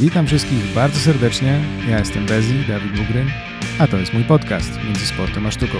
Witam 0.00 0.26
wszystkich 0.26 0.74
bardzo 0.74 0.98
serdecznie. 0.98 1.60
Ja 1.88 1.98
jestem 1.98 2.26
Bezi, 2.26 2.64
Dawid 2.68 2.92
Bugryn, 2.98 3.28
a 3.78 3.86
to 3.86 3.96
jest 3.96 4.14
mój 4.14 4.24
podcast 4.24 4.84
Między 4.84 5.06
Sportem 5.06 5.46
a 5.46 5.50
Sztuką. 5.50 5.78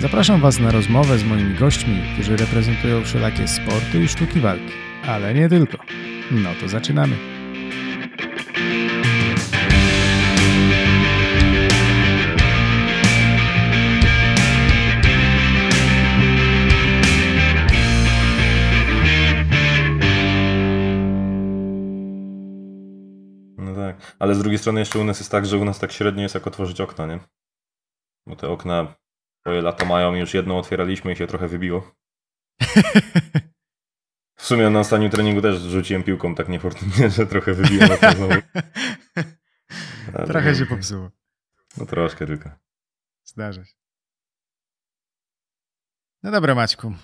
Zapraszam 0.00 0.40
Was 0.40 0.58
na 0.58 0.70
rozmowę 0.70 1.18
z 1.18 1.24
moimi 1.24 1.54
gośćmi, 1.54 2.02
którzy 2.14 2.36
reprezentują 2.36 3.04
wszelakie 3.04 3.48
sporty 3.48 4.02
i 4.04 4.08
sztuki 4.08 4.40
walki, 4.40 4.72
ale 5.06 5.34
nie 5.34 5.48
tylko. 5.48 5.78
No 6.30 6.50
to 6.60 6.68
zaczynamy. 6.68 7.39
Ale 24.20 24.34
z 24.34 24.38
drugiej 24.38 24.58
strony 24.58 24.80
jeszcze 24.80 24.98
u 24.98 25.04
nas 25.04 25.18
jest 25.18 25.30
tak, 25.30 25.46
że 25.46 25.58
u 25.58 25.64
nas 25.64 25.78
tak 25.78 25.92
średnio 25.92 26.22
jest 26.22 26.34
jak 26.34 26.46
otworzyć 26.46 26.80
okna, 26.80 27.06
nie? 27.06 27.18
Bo 28.26 28.36
te 28.36 28.48
okna 28.48 28.94
swoje 29.40 29.62
lata 29.62 29.84
mają 29.84 30.14
i 30.14 30.18
już 30.18 30.34
jedno 30.34 30.58
otwieraliśmy 30.58 31.12
i 31.12 31.16
się 31.16 31.26
trochę 31.26 31.48
wybiło. 31.48 31.94
W 34.36 34.46
sumie 34.46 34.70
na 34.70 34.80
ostatnim 34.80 35.10
treningu 35.10 35.42
też 35.42 35.60
rzuciłem 35.60 36.02
piłką 36.02 36.34
tak 36.34 36.48
niefortunnie, 36.48 37.10
że 37.10 37.26
trochę 37.26 37.54
wybiłem 37.54 37.92
okno 37.92 38.12
znowu. 38.12 38.34
Ale- 40.14 40.26
Trochę 40.26 40.54
się 40.54 40.66
popsuło. 40.66 41.10
No 41.76 41.86
troszkę 41.86 42.26
tylko. 42.26 42.50
Zdarza 43.24 43.64
się. 43.64 43.74
No 46.22 46.30
dobra, 46.30 46.54
Maćku. 46.54 46.94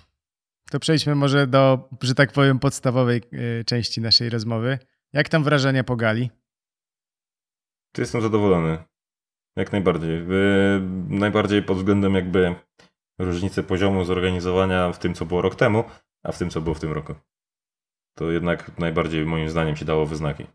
To 0.70 0.80
przejdźmy 0.80 1.14
może 1.14 1.46
do, 1.46 1.88
że 2.02 2.14
tak 2.14 2.32
powiem, 2.32 2.58
podstawowej 2.58 3.22
y, 3.32 3.64
części 3.64 4.00
naszej 4.00 4.30
rozmowy. 4.30 4.78
Jak 5.12 5.28
tam 5.28 5.44
wrażenia 5.44 5.84
po 5.84 5.96
gali? 5.96 6.30
Ty 7.96 8.02
jestem 8.02 8.20
zadowolony. 8.20 8.78
Jak 9.56 9.72
najbardziej. 9.72 10.22
Wy- 10.22 10.80
najbardziej 11.08 11.62
pod 11.62 11.76
względem 11.76 12.14
jakby 12.14 12.54
różnicy 13.18 13.62
poziomu 13.62 14.04
zorganizowania 14.04 14.92
w 14.92 14.98
tym, 14.98 15.14
co 15.14 15.26
było 15.26 15.42
rok 15.42 15.54
temu, 15.54 15.84
a 16.22 16.32
w 16.32 16.38
tym, 16.38 16.50
co 16.50 16.60
było 16.60 16.74
w 16.74 16.80
tym 16.80 16.92
roku. 16.92 17.14
To 18.18 18.30
jednak 18.30 18.78
najbardziej 18.78 19.26
moim 19.26 19.50
zdaniem 19.50 19.76
się 19.76 19.84
dało 19.84 20.06
wyznaki. 20.06 20.46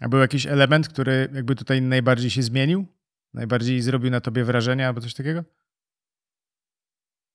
A 0.00 0.08
był 0.08 0.18
jakiś 0.18 0.46
element, 0.46 0.88
który 0.88 1.28
jakby 1.34 1.54
tutaj 1.54 1.82
najbardziej 1.82 2.30
się 2.30 2.42
zmienił? 2.42 2.86
Najbardziej 3.34 3.82
zrobił 3.82 4.10
na 4.10 4.20
tobie 4.20 4.44
wrażenie 4.44 4.86
albo 4.86 5.00
coś 5.00 5.14
takiego? 5.14 5.44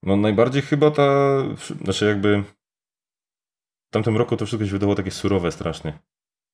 No 0.03 0.17
najbardziej 0.17 0.61
chyba 0.61 0.91
ta, 0.91 1.39
znaczy 1.83 2.05
jakby 2.05 2.43
w 3.89 3.93
tamtym 3.93 4.17
roku 4.17 4.37
to 4.37 4.45
wszystko 4.45 4.65
się 4.65 4.71
wydawało 4.71 4.95
takie 4.95 5.11
surowe 5.11 5.51
strasznie. 5.51 5.99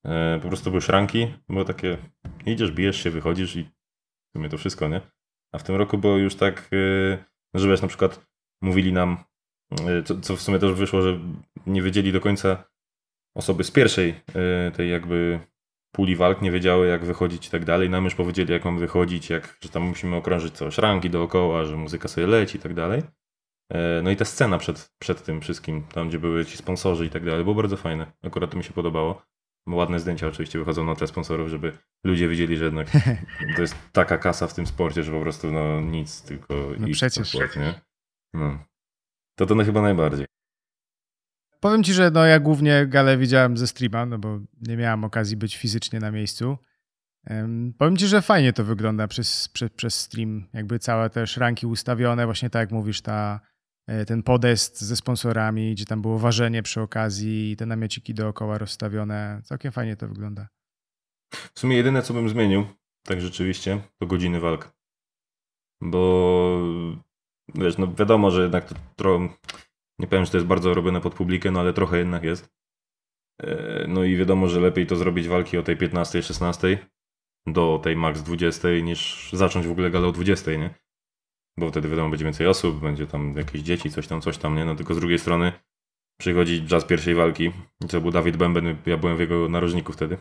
E, 0.06 0.40
po 0.42 0.48
prostu 0.48 0.70
były 0.70 0.82
szranki, 0.82 1.34
było 1.50 1.66
takie 1.66 1.98
idziesz, 2.46 2.72
bijesz 2.72 3.04
się, 3.04 3.12
wychodzisz 3.12 3.56
i 3.56 3.64
w 3.64 4.34
sumie 4.34 4.50
to 4.50 4.58
wszystko, 4.58 4.88
nie? 4.88 5.02
A 5.54 5.58
w 5.58 5.64
tym 5.64 5.76
roku 5.76 5.98
było 5.98 6.18
już 6.18 6.36
tak, 6.36 6.70
e, 6.74 7.18
że 7.54 7.70
wiesz, 7.70 7.82
na 7.82 7.88
przykład 7.88 8.28
mówili 8.62 8.94
nam, 8.94 9.18
e, 9.88 10.04
co, 10.04 10.22
co 10.22 10.36
w 10.36 10.42
sumie 10.42 10.60
też 10.60 10.74
wyszło, 10.74 11.02
że 11.02 11.20
nie 11.68 11.82
wiedzieli 11.82 12.12
do 12.12 12.22
końca 12.22 12.64
osoby 13.36 13.64
z 13.64 13.72
pierwszej 13.72 14.16
tej 14.74 14.90
jakby 14.90 15.40
puli 15.92 16.16
walk, 16.16 16.42
nie 16.42 16.52
wiedziały 16.52 16.88
jak 16.88 17.06
wychodzić 17.06 17.48
i 17.48 17.50
tak 17.50 17.66
dalej. 17.66 17.90
Nam 17.90 18.06
już 18.06 18.16
powiedzieli 18.16 18.54
jak 18.54 18.66
mamy 18.66 18.80
wychodzić, 18.80 19.30
jak, 19.30 19.58
że 19.62 19.70
tam 19.70 19.84
musimy 19.84 20.16
okrążyć 20.16 20.54
całe 20.54 20.72
szranki 20.72 21.10
dookoła, 21.10 21.66
że 21.66 21.76
muzyka 21.78 22.08
sobie 22.08 22.28
leci 22.28 22.58
i 22.58 22.62
tak 22.62 22.74
dalej. 22.74 23.02
No 24.04 24.12
i 24.12 24.16
ta 24.16 24.26
scena 24.26 24.58
przed, 24.58 24.92
przed 25.00 25.24
tym 25.24 25.42
wszystkim, 25.42 25.84
tam 25.84 26.10
gdzie 26.10 26.20
były 26.20 26.46
ci 26.46 26.58
sponsorzy 26.58 27.06
i 27.06 27.10
tak 27.10 27.26
dalej, 27.26 27.44
było 27.44 27.56
bardzo 27.56 27.78
fajne. 27.78 28.12
Akurat 28.24 28.52
to 28.52 28.58
mi 28.58 28.64
się 28.64 28.74
podobało. 28.74 29.22
Ładne 29.70 30.00
zdjęcia 30.00 30.28
oczywiście 30.28 30.60
wychodzą 30.60 30.86
na 30.86 30.96
tle 30.96 31.08
sponsorów, 31.08 31.50
żeby 31.50 31.78
ludzie 32.04 32.28
widzieli, 32.28 32.58
że 32.58 32.66
jednak 32.66 32.88
to 33.56 33.62
jest 33.62 33.76
taka 33.92 34.18
kasa 34.18 34.48
w 34.48 34.54
tym 34.54 34.68
sporcie, 34.68 35.04
że 35.04 35.12
po 35.12 35.22
prostu 35.22 35.52
no 35.52 35.82
nic, 35.82 36.22
tylko 36.22 36.54
No 36.80 36.88
i 36.88 36.92
przecież. 36.92 37.30
sport, 37.30 37.56
nie? 37.56 37.74
No. 38.34 38.60
To 39.36 39.46
to 39.46 39.56
no 39.56 39.64
chyba 39.64 39.82
najbardziej. 39.82 40.26
Powiem 41.60 41.84
ci, 41.84 41.94
że 41.94 42.12
no 42.12 42.26
ja 42.26 42.40
głównie 42.40 42.88
galę 42.88 43.18
widziałem 43.18 43.58
ze 43.58 43.68
streama, 43.68 44.06
no 44.06 44.18
bo 44.20 44.40
nie 44.68 44.78
miałem 44.78 45.04
okazji 45.04 45.38
być 45.38 45.58
fizycznie 45.58 46.00
na 46.00 46.12
miejscu. 46.12 46.58
Em, 47.26 47.74
powiem 47.78 47.98
ci, 47.98 48.08
że 48.08 48.22
fajnie 48.22 48.54
to 48.54 48.64
wygląda 48.64 49.08
przez, 49.08 49.48
przez, 49.48 49.70
przez 49.70 49.96
stream. 49.96 50.48
Jakby 50.54 50.80
całe 50.80 51.10
te 51.10 51.28
szranki 51.28 51.68
ustawione, 51.68 52.26
właśnie 52.26 52.50
tak 52.50 52.60
jak 52.60 52.72
mówisz, 52.72 53.02
ta, 53.02 53.40
ten 54.08 54.24
podest 54.24 54.82
ze 54.82 54.96
sponsorami, 54.96 55.72
gdzie 55.72 55.86
tam 55.86 56.02
było 56.02 56.20
ważenie 56.20 56.64
przy 56.64 56.82
okazji 56.82 57.52
i 57.52 57.56
te 57.56 57.66
namiociki 57.66 58.14
dookoła 58.14 58.58
rozstawione. 58.58 59.42
Całkiem 59.44 59.72
fajnie 59.72 59.96
to 59.96 60.08
wygląda. 60.08 60.48
W 61.54 61.60
sumie 61.60 61.78
jedyne 61.78 62.02
co 62.02 62.14
bym 62.14 62.30
zmienił, 62.30 62.66
tak 63.04 63.22
rzeczywiście, 63.22 63.82
to 64.00 64.08
godziny 64.08 64.40
walk. 64.40 64.72
Bo 65.82 66.62
wiesz, 67.56 67.78
no 67.78 67.94
wiadomo, 67.94 68.32
że 68.32 68.42
jednak 68.42 68.70
to 68.70 68.76
trochę, 68.96 69.30
nie 70.00 70.08
powiem, 70.08 70.26
że 70.26 70.32
to 70.32 70.38
jest 70.38 70.48
bardzo 70.48 70.74
robione 70.74 71.02
pod 71.02 71.16
publikę, 71.16 71.52
no 71.52 71.60
ale 71.60 71.74
trochę 71.74 71.98
jednak 71.98 72.24
jest. 72.24 72.50
E, 73.42 73.86
No 73.88 74.04
i 74.04 74.18
wiadomo, 74.18 74.48
że 74.48 74.60
lepiej 74.60 74.88
to 74.88 74.96
zrobić 74.96 75.28
walki 75.28 75.58
o 75.58 75.64
tej 75.64 75.78
15, 75.78 76.24
16 76.24 76.88
do 77.48 77.80
tej 77.84 77.96
max 77.96 78.24
20 78.24 78.68
niż 78.84 79.30
zacząć 79.34 79.68
w 79.68 79.72
ogóle 79.72 79.92
galę 79.92 80.08
o 80.08 80.12
20, 80.12 80.52
nie? 80.52 80.74
Bo 81.60 81.70
wtedy 81.70 81.90
wiadomo, 81.90 82.10
będzie 82.10 82.26
więcej 82.26 82.48
osób, 82.48 82.80
będzie 82.80 83.08
tam 83.08 83.34
jakieś 83.38 83.62
dzieci, 83.62 83.92
coś 83.92 84.08
tam, 84.08 84.22
coś 84.22 84.38
tam, 84.38 84.56
nie? 84.56 84.66
No 84.66 84.76
tylko 84.76 84.94
z 84.94 85.00
drugiej 85.00 85.20
strony 85.20 85.52
przychodzi 86.20 86.68
czas 86.68 86.86
pierwszej 86.86 87.16
walki, 87.16 87.52
co 87.90 88.02
był 88.02 88.12
Dawid 88.12 88.38
Bęben, 88.38 88.78
ja 88.86 88.98
byłem 88.98 89.18
w 89.18 89.20
jego 89.20 89.50
narożniku 89.50 89.94
wtedy. 89.94 90.18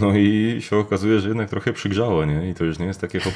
No 0.00 0.16
i 0.16 0.56
się 0.62 0.76
okazuje, 0.76 1.20
że 1.20 1.28
jednak 1.28 1.50
trochę 1.50 1.72
przygrzało, 1.72 2.24
nie? 2.24 2.50
I 2.50 2.54
to 2.54 2.64
już 2.64 2.78
nie 2.78 2.86
jest 2.86 3.00
takie 3.00 3.20
hop 3.20 3.34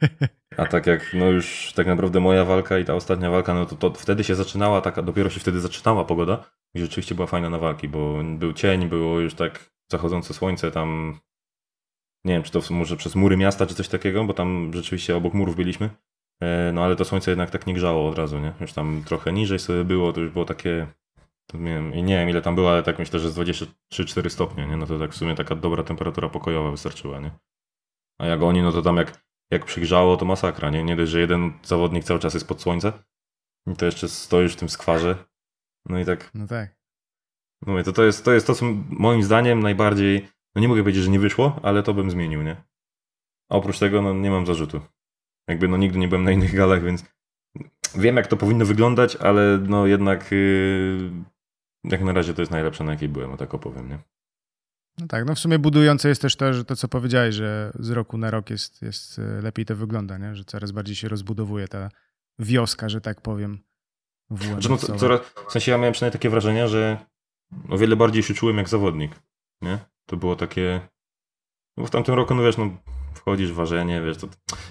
A 0.56 0.66
tak 0.66 0.86
jak 0.86 1.14
no 1.14 1.30
już 1.30 1.72
tak 1.76 1.86
naprawdę 1.86 2.20
moja 2.20 2.44
walka 2.44 2.78
i 2.78 2.84
ta 2.84 2.94
ostatnia 2.94 3.30
walka, 3.30 3.54
no 3.54 3.66
to, 3.66 3.76
to 3.76 3.90
wtedy 3.90 4.24
się 4.24 4.34
zaczynała 4.34 4.80
taka, 4.80 5.02
dopiero 5.02 5.30
się 5.30 5.40
wtedy 5.40 5.60
zaczynała 5.60 6.04
pogoda 6.04 6.44
i 6.74 6.80
rzeczywiście 6.80 7.14
była 7.14 7.26
fajna 7.26 7.50
na 7.50 7.58
walki, 7.58 7.88
bo 7.88 8.22
był 8.24 8.52
cień, 8.52 8.88
było 8.88 9.20
już 9.20 9.34
tak 9.34 9.70
zachodzące 9.92 10.34
słońce 10.34 10.70
tam, 10.70 11.18
nie 12.24 12.32
wiem 12.34 12.42
czy 12.42 12.52
to 12.52 12.60
może 12.70 12.96
przez 12.96 13.14
mury 13.14 13.36
miasta 13.36 13.66
czy 13.66 13.74
coś 13.74 13.88
takiego, 13.88 14.24
bo 14.24 14.34
tam 14.34 14.70
rzeczywiście 14.74 15.16
obok 15.16 15.34
murów 15.34 15.56
byliśmy, 15.56 15.90
E, 16.42 16.72
no 16.72 16.84
ale 16.84 16.96
to 16.96 17.04
słońce 17.04 17.30
jednak 17.30 17.50
tak 17.50 17.66
nie 17.66 17.74
grzało 17.74 18.08
od 18.08 18.18
razu, 18.18 18.40
nie? 18.40 18.52
Już 18.60 18.72
tam 18.72 19.02
trochę 19.04 19.32
niżej 19.32 19.58
sobie 19.58 19.84
było, 19.84 20.12
to 20.12 20.20
już 20.20 20.30
było 20.30 20.44
takie, 20.44 20.86
nie 21.54 21.74
wiem, 21.74 21.90
nie 21.90 22.16
wiem 22.16 22.30
ile 22.30 22.42
tam 22.42 22.54
było, 22.54 22.70
ale 22.70 22.82
tak 22.82 22.98
myślę, 22.98 23.20
że 23.20 23.30
z 23.30 23.38
23-4 23.38 24.28
stopnie, 24.28 24.66
nie? 24.66 24.76
No 24.76 24.86
to 24.86 24.98
tak 24.98 25.12
w 25.12 25.16
sumie 25.16 25.34
taka 25.34 25.54
dobra 25.54 25.84
temperatura 25.84 26.28
pokojowa 26.28 26.70
wystarczyła, 26.70 27.20
nie? 27.20 27.30
A 28.20 28.26
jak 28.26 28.42
oni, 28.42 28.62
no 28.62 28.72
to 28.72 28.82
tam 28.82 28.96
jak, 28.96 29.24
jak 29.50 29.64
przygrzało, 29.64 30.16
to 30.16 30.24
masakra, 30.24 30.70
nie? 30.70 30.84
Nie 30.84 30.96
dość, 30.96 31.12
że 31.12 31.20
jeden 31.20 31.52
zawodnik 31.62 32.04
cały 32.04 32.20
czas 32.20 32.34
jest 32.34 32.48
pod 32.48 32.62
słońce 32.62 32.92
i 33.72 33.76
to 33.76 33.86
jeszcze 33.86 34.08
stoisz 34.08 34.52
w 34.52 34.56
tym 34.56 34.68
skwarze. 34.68 35.24
No 35.88 35.98
i 35.98 36.04
tak, 36.04 36.30
No 36.34 36.46
tak. 36.46 36.76
no 37.62 37.72
mówię, 37.72 37.84
to, 37.84 37.92
to, 37.92 38.04
jest, 38.04 38.24
to 38.24 38.32
jest 38.32 38.46
to, 38.46 38.54
co 38.54 38.64
moim 38.88 39.22
zdaniem 39.22 39.60
najbardziej, 39.60 40.28
no 40.54 40.62
nie 40.62 40.68
mogę 40.68 40.82
powiedzieć, 40.82 41.02
że 41.04 41.10
nie 41.10 41.20
wyszło, 41.20 41.60
ale 41.62 41.82
to 41.82 41.94
bym 41.94 42.10
zmienił, 42.10 42.42
nie? 42.42 42.56
A 43.50 43.56
oprócz 43.56 43.78
tego, 43.78 44.02
no 44.02 44.14
nie 44.14 44.30
mam 44.30 44.46
zarzutu. 44.46 44.80
Jakby 45.48 45.68
no 45.68 45.76
nigdy 45.76 45.98
nie 45.98 46.08
byłem 46.08 46.24
na 46.24 46.30
innych 46.30 46.54
galach, 46.54 46.84
więc 46.84 47.04
wiem 47.94 48.16
jak 48.16 48.26
to 48.26 48.36
powinno 48.36 48.64
wyglądać, 48.64 49.16
ale 49.16 49.58
no 49.58 49.86
jednak 49.86 50.32
yy, 50.32 51.10
jak 51.84 52.00
na 52.00 52.12
razie 52.12 52.34
to 52.34 52.42
jest 52.42 52.52
najlepsze 52.52 52.84
na 52.84 52.92
jakiej 52.92 53.08
byłem, 53.08 53.32
o 53.32 53.36
tak 53.36 53.54
opowiem, 53.54 53.88
nie? 53.88 53.98
No 54.98 55.06
tak, 55.06 55.26
no 55.26 55.34
w 55.34 55.38
sumie 55.38 55.58
budujące 55.58 56.08
jest 56.08 56.22
też 56.22 56.36
to, 56.36 56.54
że 56.54 56.64
to 56.64 56.76
co 56.76 56.88
powiedziałeś, 56.88 57.34
że 57.34 57.72
z 57.78 57.90
roku 57.90 58.18
na 58.18 58.30
rok 58.30 58.50
jest, 58.50 58.82
jest 58.82 59.18
e, 59.18 59.22
lepiej 59.22 59.64
to 59.64 59.76
wygląda, 59.76 60.18
nie? 60.18 60.34
że 60.34 60.44
coraz 60.44 60.72
bardziej 60.72 60.96
się 60.96 61.08
rozbudowuje 61.08 61.68
ta 61.68 61.88
wioska, 62.38 62.88
że 62.88 63.00
tak 63.00 63.20
powiem. 63.20 63.58
Znaczy, 64.30 64.70
no, 64.70 64.76
co- 64.76 64.96
coraz, 64.96 65.20
w 65.48 65.52
sensie 65.52 65.70
ja 65.70 65.78
miałem 65.78 65.92
przynajmniej 65.92 66.12
takie 66.12 66.30
wrażenie, 66.30 66.68
że 66.68 66.98
o 67.68 67.78
wiele 67.78 67.96
bardziej 67.96 68.22
się 68.22 68.34
czułem 68.34 68.56
jak 68.56 68.68
zawodnik, 68.68 69.12
nie? 69.62 69.78
To 70.06 70.16
było 70.16 70.36
takie... 70.36 70.80
no 71.76 71.82
Bo 71.82 71.86
w 71.86 71.90
tamtym 71.90 72.14
roku, 72.14 72.34
no 72.34 72.42
wiesz, 72.42 72.56
no 72.56 72.70
wchodzisz 73.14 73.52
w 73.52 73.54
ważenie, 73.54 74.02
wiesz, 74.02 74.16
to... 74.18 74.26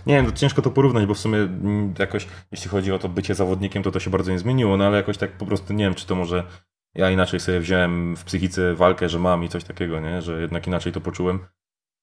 Nie 0.06 0.15
wiem, 0.15 0.25
to 0.25 0.31
ciężko 0.31 0.62
to 0.62 0.71
porównać, 0.71 1.06
bo 1.06 1.13
w 1.13 1.19
sumie 1.19 1.38
mm, 1.38 1.94
jakoś, 2.00 2.27
jeśli 2.51 2.69
chodzi 2.69 2.91
o 2.91 3.00
to 3.00 3.09
bycie 3.09 3.35
zawodnikiem, 3.35 3.83
to 3.83 3.91
to 3.91 4.00
się 4.00 4.09
bardzo 4.09 4.31
nie 4.31 4.39
zmieniło, 4.39 4.77
no 4.77 4.85
ale 4.85 4.97
jakoś 4.97 5.18
tak 5.18 5.38
po 5.38 5.45
prostu, 5.45 5.74
nie 5.74 5.83
wiem, 5.83 5.95
czy 5.95 6.07
to 6.07 6.15
może 6.15 6.44
ja 6.95 7.12
inaczej 7.12 7.39
sobie 7.39 7.59
wziąłem 7.59 8.15
w 8.15 8.24
psychice 8.24 8.75
walkę, 8.75 9.09
że 9.09 9.19
mam 9.19 9.44
i 9.44 9.50
coś 9.50 9.63
takiego, 9.63 10.00
nie? 10.00 10.21
Że 10.21 10.41
jednak 10.41 10.68
inaczej 10.68 10.94
to 10.94 11.01
poczułem. 11.01 11.39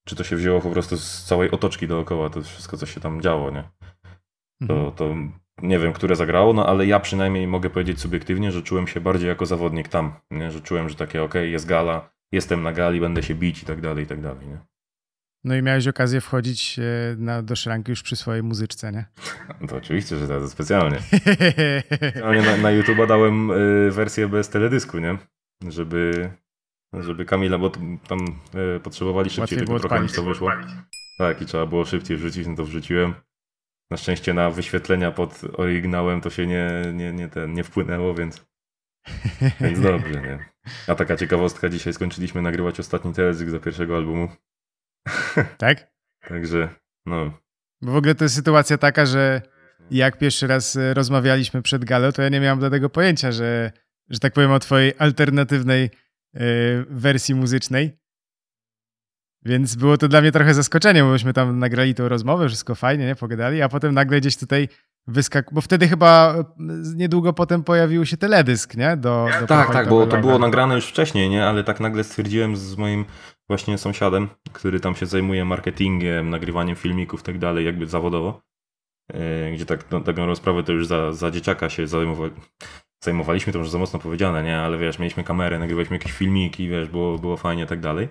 Czy 0.07 0.15
to 0.15 0.23
się 0.23 0.35
wzięło 0.35 0.61
po 0.61 0.69
prostu 0.69 0.97
z 0.97 1.23
całej 1.23 1.51
otoczki 1.51 1.87
dookoła, 1.87 2.29
to 2.29 2.41
wszystko, 2.41 2.77
co 2.77 2.85
się 2.85 3.01
tam 3.01 3.21
działo, 3.21 3.51
nie? 3.51 3.63
Mhm. 4.61 4.79
to, 4.85 4.91
to 4.91 5.15
nie 5.61 5.79
wiem, 5.79 5.93
które 5.93 6.15
zagrało, 6.15 6.53
no 6.53 6.65
ale 6.65 6.85
ja 6.85 6.99
przynajmniej 6.99 7.47
mogę 7.47 7.69
powiedzieć 7.69 7.99
subiektywnie, 7.99 8.51
że 8.51 8.61
czułem 8.61 8.87
się 8.87 9.01
bardziej 9.01 9.27
jako 9.27 9.45
zawodnik 9.45 9.87
tam, 9.87 10.13
nie? 10.31 10.51
że 10.51 10.61
czułem, 10.61 10.89
że 10.89 10.95
takie 10.95 11.23
okej, 11.23 11.51
jest 11.51 11.65
gala, 11.65 12.09
jestem 12.31 12.63
na 12.63 12.73
gali, 12.73 12.99
będę 12.99 13.23
się 13.23 13.35
bić 13.35 13.63
i 13.63 13.65
tak 13.65 13.81
dalej, 13.81 14.03
i 14.03 14.07
tak 14.07 14.21
dalej. 14.21 14.47
Nie? 14.47 14.57
No 15.43 15.55
i 15.55 15.61
miałeś 15.61 15.87
okazję 15.87 16.21
wchodzić 16.21 16.79
e, 16.79 17.15
na, 17.17 17.41
do 17.41 17.55
szranki 17.55 17.91
już 17.91 18.03
przy 18.03 18.15
swojej 18.15 18.43
muzyczce, 18.43 18.91
nie? 18.91 19.05
To 19.69 19.77
oczywiście, 19.77 20.17
że 20.17 20.27
tak, 20.27 20.39
to 20.39 20.49
specjalnie. 20.49 20.99
Specjalnie 21.99 22.41
na, 22.41 22.57
na 22.57 22.69
YouTube'a 22.69 23.07
dałem 23.07 23.51
y, 23.51 23.91
wersję 23.91 24.27
bez 24.27 24.49
teledysku, 24.49 24.99
nie? 24.99 25.17
Żeby 25.69 26.31
żeby 26.93 27.25
Kamila, 27.25 27.57
bo 27.57 27.69
tam 28.07 28.19
e, 28.53 28.79
potrzebowali 28.79 29.29
szybciej 29.29 29.59
tego 29.59 29.79
trochę 29.79 30.01
niż 30.01 30.11
to 30.11 30.23
wyszło. 30.23 30.51
Tak, 31.17 31.41
i 31.41 31.45
trzeba 31.45 31.65
było 31.65 31.85
szybciej 31.85 32.17
wrzucić, 32.17 32.47
no 32.47 32.55
to 32.55 32.65
wrzuciłem. 32.65 33.13
Na 33.91 33.97
szczęście 33.97 34.33
na 34.33 34.51
wyświetlenia 34.51 35.11
pod 35.11 35.41
oryginałem 35.53 36.21
to 36.21 36.29
się 36.29 36.47
nie, 36.47 36.81
nie, 36.93 37.13
nie, 37.13 37.29
ten, 37.29 37.53
nie 37.53 37.63
wpłynęło, 37.63 38.13
więc, 38.13 38.45
więc 39.61 39.81
dobrze, 39.81 40.21
nie? 40.21 40.51
A 40.87 40.95
taka 40.95 41.15
ciekawostka, 41.15 41.69
dzisiaj 41.69 41.93
skończyliśmy 41.93 42.41
nagrywać 42.41 42.79
ostatni 42.79 43.13
teledysk 43.13 43.49
za 43.49 43.59
pierwszego 43.59 43.97
albumu. 43.97 44.27
Tak? 45.57 45.91
Także, 46.27 46.69
no. 47.05 47.39
Bo 47.81 47.91
w 47.91 47.95
ogóle 47.95 48.15
to 48.15 48.25
jest 48.25 48.35
sytuacja 48.35 48.77
taka, 48.77 49.05
że 49.05 49.41
jak 49.91 50.17
pierwszy 50.17 50.47
raz 50.47 50.75
e, 50.75 50.93
rozmawialiśmy 50.93 51.61
przed 51.61 51.85
Galo, 51.85 52.11
to 52.11 52.21
ja 52.21 52.29
nie 52.29 52.39
miałem 52.39 52.59
do 52.59 52.69
tego 52.69 52.89
pojęcia, 52.89 53.31
że, 53.31 53.71
że 54.09 54.19
tak 54.19 54.33
powiem 54.33 54.51
o 54.51 54.59
twojej 54.59 54.93
alternatywnej 54.97 55.89
y, 56.35 56.39
wersji 56.89 57.35
muzycznej. 57.35 57.97
Więc 59.45 59.75
było 59.75 59.97
to 59.97 60.07
dla 60.07 60.21
mnie 60.21 60.31
trochę 60.31 60.53
zaskoczenie, 60.53 61.03
bo 61.03 61.09
myśmy 61.11 61.33
tam 61.33 61.59
nagrali 61.59 61.95
tą 61.95 62.09
rozmowę, 62.09 62.47
wszystko 62.47 62.75
fajnie, 62.75 63.05
nie? 63.05 63.15
Pogadali, 63.15 63.61
a 63.61 63.69
potem 63.69 63.93
nagle 63.93 64.19
gdzieś 64.19 64.37
tutaj 64.37 64.67
wyskak... 65.07 65.53
Bo 65.53 65.61
wtedy 65.61 65.87
chyba 65.87 66.35
e, 66.37 66.43
niedługo 66.95 67.33
potem 67.33 67.63
pojawił 67.63 68.05
się 68.05 68.17
teledysk, 68.17 68.77
nie? 68.77 68.97
Do, 68.97 69.27
do 69.41 69.47
tak, 69.47 69.73
tak, 69.73 69.89
bo 69.89 70.07
to 70.07 70.17
było 70.17 70.39
nagrane 70.39 70.75
już 70.75 70.85
wcześniej, 70.85 71.29
nie? 71.29 71.45
Ale 71.45 71.63
tak 71.63 71.79
nagle 71.79 72.03
stwierdziłem 72.03 72.55
z 72.55 72.77
moim 72.77 73.05
właśnie 73.49 73.77
sąsiadem, 73.77 74.29
który 74.53 74.79
tam 74.79 74.95
się 74.95 75.05
zajmuje 75.05 75.45
marketingiem, 75.45 76.29
nagrywaniem 76.29 76.75
filmików 76.75 77.19
i 77.19 77.23
tak 77.23 77.39
dalej, 77.39 77.65
jakby 77.65 77.87
zawodowo, 77.87 78.41
e, 79.13 79.51
gdzie 79.51 79.65
tak, 79.65 79.91
no, 79.91 80.01
taką 80.01 80.25
rozprawę 80.25 80.63
to 80.63 80.71
już 80.71 80.87
za, 80.87 81.13
za 81.13 81.31
dzieciaka 81.31 81.69
się 81.69 81.87
zajmowali. 81.87 82.31
Zajmowaliśmy 83.03 83.53
to 83.53 83.59
już 83.59 83.69
za 83.69 83.77
mocno 83.77 83.99
powiedziane, 83.99 84.43
nie? 84.43 84.59
Ale 84.59 84.77
wiesz, 84.77 84.99
mieliśmy 84.99 85.23
kamerę, 85.23 85.59
nagrywaliśmy 85.59 85.95
jakieś 85.95 86.11
filmiki, 86.11 86.67
wiesz, 86.67 86.89
było, 86.89 87.17
było 87.17 87.37
fajnie 87.37 87.63
i 87.63 87.67
tak 87.67 87.79
dalej. 87.79 88.07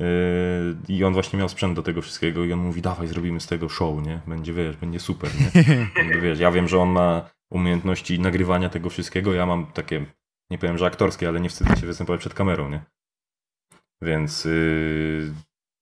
Yy, 0.00 0.76
I 0.88 1.04
on 1.04 1.12
właśnie 1.12 1.38
miał 1.38 1.48
sprzęt 1.48 1.76
do 1.76 1.82
tego 1.82 2.02
wszystkiego 2.02 2.44
i 2.44 2.52
on 2.52 2.58
mówi, 2.58 2.82
dawaj 2.82 3.08
zrobimy 3.08 3.40
z 3.40 3.46
tego 3.46 3.68
show, 3.68 4.02
nie? 4.02 4.20
Będzie, 4.26 4.52
wiesz, 4.52 4.76
będzie 4.76 5.00
super, 5.00 5.30
nie? 5.40 5.62
Jakby, 6.02 6.20
wiesz, 6.20 6.38
ja 6.38 6.50
wiem, 6.50 6.68
że 6.68 6.78
on 6.78 6.88
ma 6.88 7.30
umiejętności 7.50 8.20
nagrywania 8.20 8.68
tego 8.68 8.90
wszystkiego, 8.90 9.34
ja 9.34 9.46
mam 9.46 9.66
takie, 9.66 10.06
nie 10.50 10.58
powiem, 10.58 10.78
że 10.78 10.86
aktorskie, 10.86 11.28
ale 11.28 11.40
nie 11.40 11.48
wstydzę 11.48 11.76
się 11.76 11.86
występować 11.86 12.20
przed 12.20 12.34
kamerą, 12.34 12.70
nie? 12.70 12.80
Więc 14.02 14.44
yy, 14.44 15.34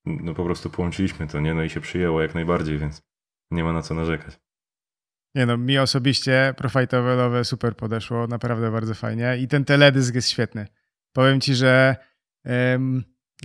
no 0.07 0.35
po 0.35 0.45
prostu 0.45 0.71
połączyliśmy 0.71 1.27
to, 1.27 1.41
nie? 1.41 1.55
No 1.55 1.63
i 1.63 1.71
się 1.71 1.81
przyjęło 1.81 2.23
jak 2.23 2.35
najbardziej, 2.35 2.79
więc 2.79 3.03
nie 3.51 3.65
ma 3.65 3.73
na 3.73 3.83
co 3.83 3.95
narzekać. 3.95 4.39
Nie 5.35 5.47
no, 5.47 5.57
mi 5.57 5.79
osobiście 5.79 6.55
Profitowelowe 6.57 7.45
super 7.45 7.77
podeszło, 7.77 8.27
naprawdę 8.27 8.71
bardzo 8.71 8.95
fajnie 8.95 9.37
i 9.39 9.49
ten 9.49 9.65
teledysk 9.65 10.15
jest 10.15 10.29
świetny. 10.29 10.67
Powiem 11.13 11.41
ci, 11.41 11.55
że 11.55 11.97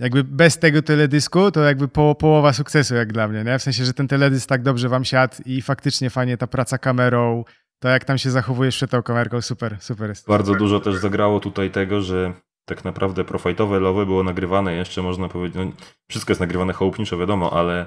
jakby 0.00 0.24
bez 0.24 0.58
tego 0.58 0.82
teledysku 0.82 1.50
to 1.50 1.60
jakby 1.60 1.88
po, 1.88 2.14
połowa 2.14 2.52
sukcesu 2.52 2.94
jak 2.94 3.12
dla 3.12 3.28
mnie, 3.28 3.44
nie? 3.44 3.58
W 3.58 3.62
sensie, 3.62 3.84
że 3.84 3.94
ten 3.94 4.08
teledysk 4.08 4.48
tak 4.48 4.62
dobrze 4.62 4.88
wam 4.88 5.04
siadł 5.04 5.34
i 5.46 5.62
faktycznie 5.62 6.10
fajnie 6.10 6.36
ta 6.36 6.46
praca 6.46 6.78
kamerą, 6.78 7.44
to 7.82 7.88
jak 7.88 8.04
tam 8.04 8.18
się 8.18 8.30
zachowujesz 8.30 8.76
przed 8.76 8.90
tą 8.90 9.02
kamerką, 9.02 9.40
super, 9.40 9.76
super 9.80 10.08
jest. 10.08 10.28
Bardzo 10.28 10.54
dużo 10.54 10.80
też 10.80 10.96
zagrało 10.96 11.40
tutaj 11.40 11.70
tego, 11.70 12.02
że 12.02 12.32
tak 12.68 12.84
naprawdę 12.84 13.24
profajtowe 13.24 13.80
lowy 13.80 14.06
było 14.06 14.22
nagrywane 14.22 14.74
jeszcze, 14.74 15.02
można 15.02 15.28
powiedzieć, 15.28 15.56
no, 15.56 15.72
wszystko 16.10 16.30
jest 16.30 16.40
nagrywane 16.40 16.72
chałupniczo, 16.72 17.18
wiadomo, 17.18 17.52
ale 17.52 17.86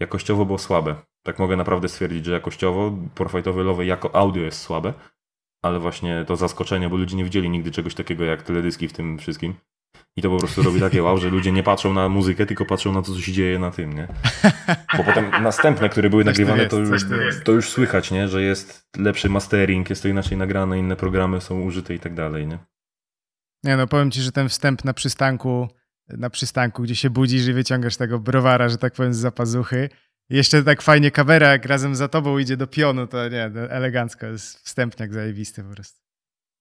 jakościowo 0.00 0.46
było 0.46 0.58
słabe. 0.58 0.94
Tak 1.22 1.38
mogę 1.38 1.56
naprawdę 1.56 1.88
stwierdzić, 1.88 2.24
że 2.24 2.32
jakościowo 2.32 2.98
profajtowe 3.14 3.62
lowy 3.62 3.86
jako 3.86 4.14
audio 4.14 4.42
jest 4.42 4.60
słabe, 4.60 4.92
ale 5.62 5.78
właśnie 5.78 6.24
to 6.26 6.36
zaskoczenie, 6.36 6.88
bo 6.88 6.96
ludzie 6.96 7.16
nie 7.16 7.24
widzieli 7.24 7.50
nigdy 7.50 7.70
czegoś 7.70 7.94
takiego 7.94 8.24
jak 8.24 8.42
teledyski 8.42 8.88
w 8.88 8.92
tym 8.92 9.18
wszystkim. 9.18 9.54
I 10.16 10.22
to 10.22 10.30
po 10.30 10.38
prostu 10.38 10.62
robi 10.62 10.80
takie 10.80 11.02
wow, 11.02 11.18
że 11.18 11.30
ludzie 11.30 11.52
nie 11.52 11.62
patrzą 11.62 11.92
na 11.94 12.08
muzykę, 12.08 12.46
tylko 12.46 12.64
patrzą 12.64 12.92
na 12.92 13.02
to, 13.02 13.12
co 13.12 13.20
się 13.20 13.32
dzieje 13.32 13.58
na 13.58 13.70
tym, 13.70 13.92
nie? 13.92 14.08
Bo 14.96 15.04
potem 15.04 15.30
następne, 15.42 15.88
które 15.88 16.10
były 16.10 16.24
nagrywane, 16.24 16.66
to, 16.66 16.78
już, 16.78 17.02
to 17.44 17.52
już 17.52 17.70
słychać, 17.70 18.10
nie? 18.10 18.28
Że 18.28 18.42
jest 18.42 18.86
lepszy 18.98 19.28
mastering, 19.28 19.90
jest 19.90 20.02
to 20.02 20.08
inaczej 20.08 20.38
nagrane, 20.38 20.78
inne 20.78 20.96
programy 20.96 21.40
są 21.40 21.60
użyte 21.60 21.94
i 21.94 21.98
tak 21.98 22.14
dalej, 22.14 22.46
nie? 22.46 22.58
Nie 23.64 23.76
no, 23.76 23.86
powiem 23.86 24.10
ci, 24.10 24.22
że 24.22 24.32
ten 24.32 24.48
wstęp 24.48 24.84
na 24.84 24.94
przystanku, 24.94 25.68
na 26.08 26.30
przystanku, 26.30 26.82
gdzie 26.82 26.96
się 26.96 27.10
budzisz 27.10 27.46
i 27.46 27.52
wyciągasz 27.52 27.96
tego 27.96 28.18
browara, 28.18 28.68
że 28.68 28.78
tak 28.78 28.92
powiem, 28.92 29.14
z 29.14 29.18
zapazuchy. 29.18 29.88
Jeszcze 30.30 30.62
tak 30.62 30.82
fajnie 30.82 31.10
kamera, 31.10 31.48
jak 31.48 31.66
razem 31.66 31.96
za 31.96 32.08
tobą 32.08 32.38
idzie 32.38 32.56
do 32.56 32.66
pionu, 32.66 33.06
to 33.06 33.28
nie, 33.28 33.44
elegancko, 33.70 34.26
jest 34.26 34.58
wstępniak 34.58 35.12
zajebisty 35.12 35.62
po 35.62 35.74
prostu. 35.74 36.05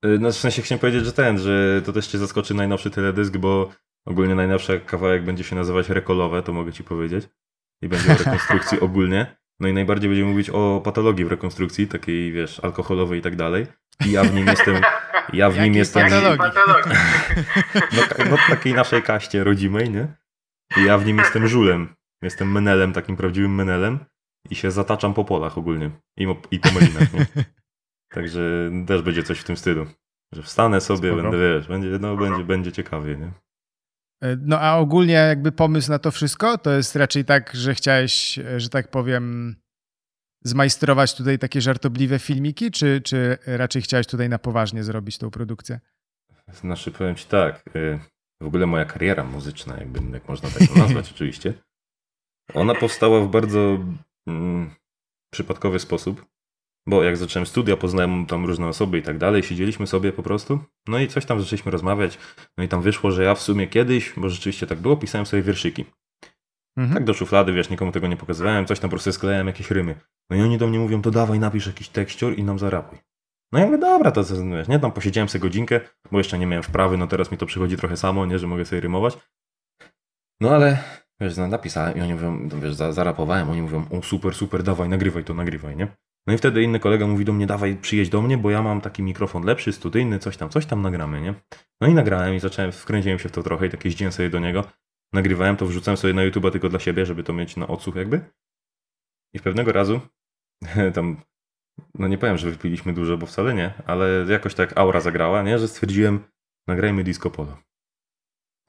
Y, 0.06 0.20
no 0.20 0.32
w 0.32 0.36
sensie 0.36 0.62
chciałem 0.62 0.80
powiedzieć, 0.80 1.06
że 1.06 1.14
ten, 1.14 1.38
że 1.38 1.82
to 1.86 1.94
też 1.94 2.08
cię 2.08 2.18
zaskoczy 2.18 2.54
najnowszy 2.54 2.92
teledysk, 2.92 3.38
bo 3.38 3.72
ogólnie 4.06 4.36
najnowszy 4.36 4.80
kawałek 4.80 5.24
będzie 5.24 5.44
się 5.44 5.56
nazywać 5.56 5.90
Rekolowe, 5.90 6.44
to 6.44 6.54
mogę 6.54 6.74
ci 6.74 6.84
powiedzieć. 6.84 7.28
I 7.82 7.88
będzie 7.88 8.14
o 8.14 8.18
rekonstrukcji 8.18 8.80
ogólnie. 8.88 9.36
No 9.60 9.68
i 9.68 9.74
najbardziej 9.74 10.10
będziemy 10.10 10.30
mówić 10.30 10.50
o 10.50 10.82
patologii 10.84 11.26
w 11.26 11.32
rekonstrukcji, 11.32 11.88
takiej 11.88 12.32
wiesz, 12.32 12.60
alkoholowej 12.60 13.20
i 13.20 13.22
tak 13.22 13.36
dalej. 13.36 13.68
I 14.06 14.12
ja 14.12 14.24
w 14.24 14.34
nim 14.34 14.48
jestem. 14.48 14.82
Ja 15.34 15.50
w 15.50 15.60
nim 15.60 15.74
jestem. 15.74 16.10
Patologii? 16.10 16.52
No, 17.96 18.26
no 18.30 18.38
takiej 18.50 18.74
naszej 18.74 19.04
kaście 19.04 19.44
rodzimej, 19.44 19.90
nie? 19.90 20.08
I 20.78 20.84
ja 20.84 20.98
w 20.98 21.06
nim 21.06 21.18
jestem 21.18 21.48
żulem. 21.48 21.96
Jestem 22.22 22.52
menelem, 22.52 22.94
takim 22.94 23.18
prawdziwym 23.18 23.56
menelem. 23.56 24.00
I 24.50 24.56
się 24.56 24.72
zataczam 24.72 25.14
po 25.14 25.26
polach 25.26 25.58
ogólnie. 25.58 25.92
I, 26.18 26.28
i 26.52 26.60
po 26.60 26.72
melinach, 26.72 27.14
nie? 27.14 27.26
Także 28.16 28.72
też 28.88 29.02
będzie 29.02 29.24
coś 29.24 29.40
w 29.40 29.44
tym 29.44 29.58
stylu. 29.58 29.86
Że 30.34 30.44
wstanę 30.44 30.82
sobie, 30.82 31.10
Spoko. 31.10 31.22
będę, 31.22 31.38
wiesz, 31.38 31.68
będzie, 31.68 31.90
no, 32.00 32.18
będzie, 32.18 32.44
będzie 32.44 32.72
ciekawie, 32.72 33.18
nie? 33.18 33.32
E, 34.24 34.38
no 34.42 34.60
a 34.60 34.78
ogólnie 34.78 35.14
jakby 35.14 35.52
pomysł 35.52 35.92
na 35.92 36.00
to 36.00 36.12
wszystko 36.12 36.58
to 36.58 36.72
jest 36.72 36.96
raczej 36.96 37.26
tak, 37.26 37.56
że 37.56 37.76
chciałeś, 37.76 38.40
e, 38.40 38.60
że 38.60 38.70
tak 38.70 38.92
powiem, 38.92 39.56
zmajstrować 40.44 41.16
tutaj 41.16 41.40
takie 41.40 41.62
żartobliwe 41.62 42.20
filmiki, 42.20 42.72
czy, 42.72 43.02
czy 43.02 43.38
raczej 43.46 43.82
chciałeś 43.82 44.08
tutaj 44.08 44.30
na 44.30 44.40
poważnie 44.40 44.84
zrobić 44.84 45.18
tą 45.18 45.32
produkcję? 45.32 45.80
Znaczy 46.54 46.92
powiem 46.92 47.16
ci 47.16 47.26
tak, 47.26 47.64
e, 47.76 48.00
w 48.42 48.48
ogóle 48.48 48.66
moja 48.66 48.86
kariera 48.86 49.24
muzyczna, 49.24 49.78
jakby, 49.78 50.00
jak 50.14 50.30
można 50.30 50.50
tak 50.50 50.76
nazwać 50.76 51.12
oczywiście, 51.12 51.54
ona 52.54 52.76
powstała 52.76 53.22
w 53.22 53.32
bardzo 53.32 53.80
mm, 54.28 54.76
przypadkowy 55.34 55.80
sposób. 55.80 56.26
Bo 56.88 57.04
jak 57.04 57.18
zacząłem 57.18 57.46
studia, 57.46 57.78
poznałem 57.78 58.26
tam 58.26 58.46
różne 58.46 58.68
osoby 58.68 58.98
i 58.98 59.02
tak 59.02 59.18
dalej, 59.18 59.44
siedzieliśmy 59.44 59.88
sobie 59.88 60.12
po 60.12 60.24
prostu, 60.24 60.60
no 60.88 61.00
i 61.00 61.08
coś 61.08 61.26
tam 61.26 61.42
zaczęliśmy 61.42 61.72
rozmawiać, 61.72 62.18
no 62.58 62.64
i 62.64 62.68
tam 62.68 62.82
wyszło, 62.82 63.12
że 63.12 63.24
ja 63.24 63.36
w 63.36 63.42
sumie 63.42 63.68
kiedyś, 63.68 64.14
bo 64.18 64.30
rzeczywiście 64.30 64.68
tak 64.68 64.80
było, 64.80 64.98
pisałem 64.98 65.26
sobie 65.26 65.44
wierszyki. 65.44 65.86
Mhm. 66.78 66.94
Tak 66.94 67.04
do 67.04 67.14
szuflady, 67.14 67.54
wiesz, 67.54 67.70
nikomu 67.70 67.92
tego 67.92 68.08
nie 68.08 68.18
pokazywałem, 68.18 68.66
coś 68.66 68.80
tam 68.80 68.90
po 68.90 68.94
prostu 68.94 69.12
sklejałem 69.12 69.48
jakieś 69.48 69.72
rymy. 69.72 69.96
No 70.30 70.38
i 70.38 70.42
oni 70.42 70.58
do 70.58 70.68
mnie 70.68 70.80
mówią, 70.80 71.02
to 71.02 71.12
dawaj, 71.12 71.40
napisz 71.40 71.68
jakiś 71.68 71.90
tekścior 71.90 72.38
i 72.38 72.44
nam 72.44 72.60
zarapuj. 72.60 73.00
No 73.52 73.60
ja 73.60 73.66
mówię, 73.66 73.78
dobra, 73.78 74.12
to 74.12 74.24
wiesz, 74.24 74.68
nie, 74.68 74.80
tam 74.80 74.92
posiedziałem 74.92 75.30
sobie 75.30 75.42
godzinkę, 75.42 75.82
bo 76.12 76.18
jeszcze 76.18 76.40
nie 76.40 76.48
miałem 76.48 76.64
wprawy, 76.64 76.98
no 76.98 77.08
teraz 77.08 77.32
mi 77.32 77.38
to 77.38 77.46
przychodzi 77.46 77.78
trochę 77.78 77.98
samo, 77.98 78.26
nie, 78.26 78.40
że 78.40 78.48
mogę 78.48 78.66
sobie 78.66 78.82
rymować. 78.82 79.18
No 80.42 80.50
ale, 80.50 80.84
wiesz, 81.20 81.38
no, 81.38 81.48
napisałem 81.48 81.98
i 81.98 82.02
oni 82.02 82.14
mówią, 82.14 82.50
wiesz, 82.50 82.76
zarapowałem, 82.76 83.50
oni 83.50 83.62
mówią, 83.62 83.86
o 83.92 84.02
super, 84.02 84.36
super, 84.36 84.64
dawaj, 84.64 84.90
nagrywaj 84.90 85.24
to, 85.24 85.34
nagrywaj, 85.34 85.76
nie? 85.76 85.88
No 86.28 86.34
i 86.34 86.38
wtedy 86.38 86.64
inny 86.64 86.80
kolega 86.80 87.08
mówi 87.08 87.26
do 87.26 87.34
mnie, 87.34 87.48
dawaj 87.48 87.76
przyjedź 87.76 88.10
do 88.10 88.22
mnie, 88.22 88.38
bo 88.38 88.52
ja 88.52 88.62
mam 88.62 88.82
taki 88.82 89.04
mikrofon 89.04 89.44
lepszy, 89.44 89.74
studyjny, 89.74 90.20
coś 90.20 90.38
tam, 90.38 90.50
coś 90.50 90.66
tam 90.66 90.82
nagramy, 90.82 91.22
nie? 91.22 91.34
No 91.82 91.88
i 91.88 91.94
nagrałem 91.94 92.36
i 92.36 92.40
zacząłem, 92.40 92.72
wkręciłem 92.72 93.20
się 93.20 93.30
w 93.30 93.32
to 93.32 93.44
trochę 93.44 93.68
i 93.68 93.70
tak 93.70 93.86
jeździłem 93.86 94.14
sobie 94.14 94.30
do 94.30 94.40
niego. 94.40 94.64
Nagrywałem 95.14 95.58
to, 95.58 95.66
wrzucałem 95.66 95.98
sobie 95.98 96.14
na 96.14 96.24
YouTube 96.24 96.52
tylko 96.52 96.70
dla 96.70 96.80
siebie, 96.80 97.06
żeby 97.06 97.24
to 97.24 97.34
mieć 97.34 97.58
na 97.58 97.68
odsłuch 97.68 97.96
jakby. 97.96 98.22
I 99.34 99.40
pewnego 99.40 99.72
razu 99.72 100.02
tam, 100.96 101.22
no 101.94 102.08
nie 102.08 102.18
powiem, 102.18 102.38
że 102.38 102.52
wypiliśmy 102.52 102.94
dużo, 102.94 103.18
bo 103.18 103.26
wcale 103.26 103.54
nie, 103.54 103.74
ale 103.86 104.26
jakoś 104.30 104.56
tak 104.56 104.78
aura 104.78 105.02
zagrała, 105.02 105.44
nie? 105.44 105.60
Że 105.60 105.68
stwierdziłem, 105.68 106.20
nagrajmy 106.68 107.04
disco 107.04 107.32
polo. 107.32 107.58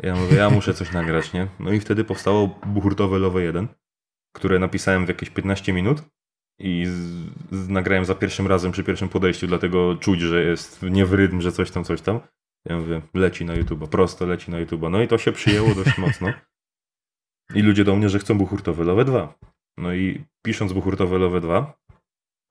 Ja 0.03 0.17
mówię, 0.17 0.37
ja 0.37 0.51
muszę 0.51 0.75
coś 0.75 0.93
nagrać, 0.93 1.33
nie? 1.33 1.49
No 1.61 1.73
i 1.73 1.81
wtedy 1.81 2.05
powstało 2.05 2.61
buchurtowe 2.67 3.19
Love 3.19 3.43
1, 3.43 3.69
które 4.33 4.59
napisałem 4.59 5.05
w 5.05 5.09
jakieś 5.09 5.31
15 5.31 5.73
minut 5.73 6.03
i 6.59 6.87
z, 6.87 6.95
z, 7.57 7.69
nagrałem 7.69 8.05
za 8.05 8.15
pierwszym 8.15 8.47
razem 8.47 8.73
przy 8.73 8.85
pierwszym 8.85 9.09
podejściu, 9.09 9.47
dlatego 9.47 9.97
czuć, 9.97 10.21
że 10.21 10.43
jest 10.43 10.83
nie 10.83 11.07
w 11.07 11.13
rytm, 11.13 11.41
że 11.41 11.53
coś 11.53 11.71
tam, 11.71 11.85
coś 11.85 12.01
tam. 12.01 12.21
Ja 12.69 12.79
mówię, 12.79 13.03
leci 13.15 13.45
na 13.45 13.55
YouTube, 13.55 13.89
prosto 13.89 14.27
leci 14.27 14.51
na 14.51 14.59
YouTube. 14.59 14.83
No 14.91 15.03
i 15.03 15.09
to 15.09 15.19
się 15.19 15.33
przyjęło 15.33 15.75
dość 15.75 15.99
mocno. 16.07 16.33
I 17.55 17.63
ludzie 17.63 17.85
do 17.85 17.97
mnie, 17.97 18.09
że 18.09 18.19
chcą 18.19 18.39
buchurtowe 18.39 18.85
Love 18.85 19.05
2. 19.05 19.39
No 19.79 19.95
i 19.95 20.25
pisząc 20.45 20.73
buchurtowe 20.73 21.19
Love 21.19 21.41
2, 21.41 21.79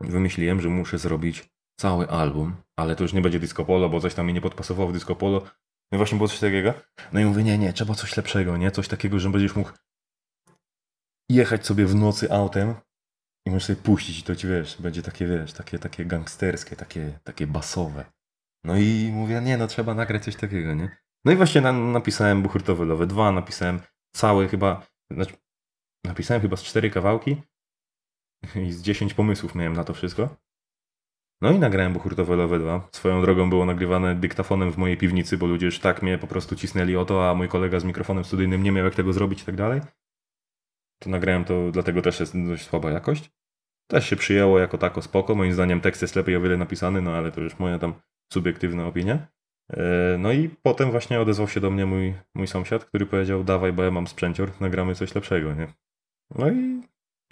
wymyśliłem, 0.01 0.61
że 0.61 0.69
muszę 0.69 0.97
zrobić 0.97 1.49
cały 1.79 2.09
album, 2.09 2.55
ale 2.79 2.95
to 2.95 3.03
już 3.03 3.13
nie 3.13 3.21
będzie 3.21 3.39
disco 3.39 3.65
polo, 3.65 3.89
bo 3.89 3.99
coś 3.99 4.13
tam 4.13 4.27
mi 4.27 4.33
nie 4.33 4.41
podpasowało 4.41 4.89
w 4.89 4.93
disco 4.93 5.15
polo. 5.15 5.41
No 5.91 5.97
właśnie 5.97 6.17
było 6.17 6.27
coś 6.27 6.39
takiego. 6.39 6.73
No 7.13 7.19
i 7.19 7.25
mówię, 7.25 7.43
nie, 7.43 7.57
nie, 7.57 7.73
trzeba 7.73 7.93
coś 7.93 8.17
lepszego, 8.17 8.57
nie? 8.57 8.71
Coś 8.71 8.87
takiego, 8.87 9.19
że 9.19 9.29
będziesz 9.29 9.55
mógł 9.55 9.71
jechać 11.29 11.65
sobie 11.65 11.85
w 11.85 11.95
nocy 11.95 12.31
autem 12.31 12.75
i 13.45 13.51
możesz 13.51 13.65
sobie 13.65 13.81
puścić 13.81 14.19
i 14.19 14.23
to 14.23 14.35
ci 14.35 14.47
wiesz, 14.47 14.81
będzie 14.81 15.01
takie 15.01 15.27
wiesz, 15.27 15.53
takie, 15.53 15.79
takie 15.79 16.05
gangsterskie, 16.05 16.75
takie, 16.75 17.19
takie 17.23 17.47
basowe. 17.47 18.05
No 18.63 18.77
i 18.77 19.11
mówię, 19.13 19.41
nie 19.41 19.57
no 19.57 19.67
trzeba 19.67 19.93
nagrać 19.93 20.23
coś 20.23 20.35
takiego, 20.35 20.73
nie? 20.73 20.97
No 21.25 21.31
i 21.31 21.35
właśnie 21.35 21.61
na, 21.61 21.73
napisałem 21.73 22.41
Buchurtowy 22.43 22.85
Lowy 22.85 23.07
2, 23.07 23.31
napisałem 23.31 23.79
całe 24.15 24.47
chyba, 24.47 24.85
znaczy, 25.11 25.33
napisałem 26.05 26.41
chyba 26.41 26.57
z 26.57 26.63
cztery 26.63 26.89
kawałki 26.89 27.41
i 28.55 28.71
z 28.71 28.81
10 28.81 29.13
pomysłów 29.13 29.55
miałem 29.55 29.73
na 29.73 29.83
to 29.83 29.93
wszystko. 29.93 30.35
No 31.41 31.51
i 31.51 31.59
nagrałem 31.59 31.93
Buchurtowe 31.93 32.35
Lowe 32.35 32.59
2. 32.59 32.87
Swoją 32.91 33.21
drogą 33.21 33.49
było 33.49 33.65
nagrywane 33.65 34.15
dyktafonem 34.15 34.71
w 34.71 34.77
mojej 34.77 34.97
piwnicy, 34.97 35.37
bo 35.37 35.47
ludzie 35.47 35.65
już 35.65 35.79
tak 35.79 36.01
mnie 36.01 36.17
po 36.17 36.27
prostu 36.27 36.55
cisnęli 36.55 36.95
o 36.95 37.05
to, 37.05 37.29
a 37.29 37.35
mój 37.35 37.47
kolega 37.47 37.79
z 37.79 37.83
mikrofonem 37.83 38.25
studyjnym 38.25 38.63
nie 38.63 38.71
miał 38.71 38.85
jak 38.85 38.95
tego 38.95 39.13
zrobić 39.13 39.41
i 39.41 39.45
tak 39.45 39.55
dalej. 39.55 39.81
To 40.99 41.09
nagrałem 41.09 41.45
to, 41.45 41.71
dlatego 41.71 42.01
też 42.01 42.19
jest 42.19 42.33
dość 42.47 42.63
słaba 42.63 42.91
jakość. 42.91 43.31
Też 43.87 44.09
się 44.09 44.15
przyjęło 44.15 44.59
jako 44.59 44.77
tako 44.77 45.01
spoko. 45.01 45.35
Moim 45.35 45.53
zdaniem 45.53 45.81
tekst 45.81 46.01
jest 46.01 46.15
lepiej 46.15 46.35
o 46.35 46.41
wiele 46.41 46.57
napisany, 46.57 47.01
no 47.01 47.11
ale 47.11 47.31
to 47.31 47.41
już 47.41 47.59
moja 47.59 47.79
tam 47.79 47.93
subiektywna 48.33 48.87
opinia. 48.87 49.27
E, 49.73 50.17
no 50.19 50.31
i 50.31 50.49
potem 50.49 50.91
właśnie 50.91 51.21
odezwał 51.21 51.47
się 51.47 51.59
do 51.59 51.71
mnie 51.71 51.85
mój, 51.85 52.13
mój 52.35 52.47
sąsiad, 52.47 52.85
który 52.85 53.05
powiedział, 53.05 53.43
dawaj, 53.43 53.73
bo 53.73 53.83
ja 53.83 53.91
mam 53.91 54.07
sprzęcior, 54.07 54.51
nagramy 54.61 54.95
coś 54.95 55.15
lepszego, 55.15 55.53
nie? 55.53 55.67
No 56.35 56.49
i 56.51 56.81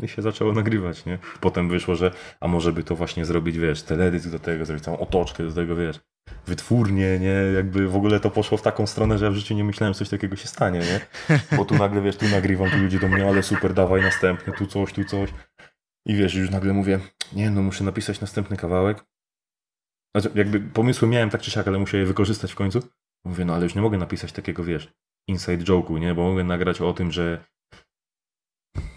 i 0.02 0.08
się 0.08 0.22
zaczęło 0.22 0.54
nagrywać, 0.54 1.06
nie? 1.06 1.20
Potem 1.42 1.70
wyszło, 1.70 1.96
że 1.96 2.12
a 2.40 2.48
może 2.48 2.74
by 2.74 2.84
to 2.84 2.96
właśnie 2.96 3.26
zrobić, 3.26 3.58
wiesz, 3.58 3.84
teledysk 3.84 4.30
do 4.30 4.40
tego, 4.40 4.66
zrobić 4.66 4.84
całą 4.84 4.98
otoczkę 4.98 5.44
do 5.44 5.54
tego, 5.54 5.76
wiesz, 5.76 6.00
wytwórnie, 6.48 7.20
nie? 7.20 7.34
Jakby 7.56 7.88
w 7.88 7.96
ogóle 7.96 8.20
to 8.20 8.30
poszło 8.30 8.58
w 8.58 8.62
taką 8.62 8.88
stronę, 8.88 9.18
że 9.18 9.26
ja 9.26 9.32
w 9.32 9.36
życiu 9.36 9.56
nie 9.56 9.64
myślałem, 9.64 9.94
że 9.94 9.98
coś 9.98 10.10
takiego 10.10 10.36
się 10.36 10.48
stanie, 10.48 10.80
nie? 10.80 11.00
Bo 11.58 11.66
tu 11.66 11.76
nagle, 11.76 12.02
wiesz, 12.02 12.18
tu 12.18 12.28
nagrywam, 12.28 12.70
tu 12.70 12.78
ludzie 12.78 13.00
do 13.00 13.08
mnie, 13.08 13.28
ale 13.28 13.44
super, 13.44 13.74
dawaj 13.74 14.02
następny, 14.02 14.54
tu 14.54 14.68
coś, 14.68 14.94
tu 14.94 15.06
coś. 15.06 15.30
I 16.06 16.16
wiesz, 16.16 16.36
już 16.36 16.50
nagle 16.50 16.74
mówię, 16.74 17.00
nie 17.34 17.50
no, 17.50 17.62
muszę 17.62 17.84
napisać 17.84 18.22
następny 18.22 18.58
kawałek. 18.58 19.06
Znaczy, 20.16 20.32
jakby 20.36 20.60
pomysły 20.60 21.08
miałem 21.08 21.30
tak 21.30 21.42
czy 21.42 21.52
siak, 21.52 21.68
ale 21.68 21.80
muszę 21.80 21.98
je 21.98 22.06
wykorzystać 22.06 22.52
w 22.52 22.56
końcu. 22.56 22.80
Mówię, 23.26 23.46
no 23.46 23.56
ale 23.56 23.64
już 23.64 23.76
nie 23.76 23.82
mogę 23.82 23.98
napisać 23.98 24.32
takiego, 24.32 24.64
wiesz, 24.64 24.94
inside 25.28 25.64
joke'u, 25.64 26.00
nie? 26.00 26.14
Bo 26.14 26.30
mogę 26.30 26.44
nagrać 26.44 26.82
o 26.82 26.94
tym, 26.94 27.12
że 27.12 27.46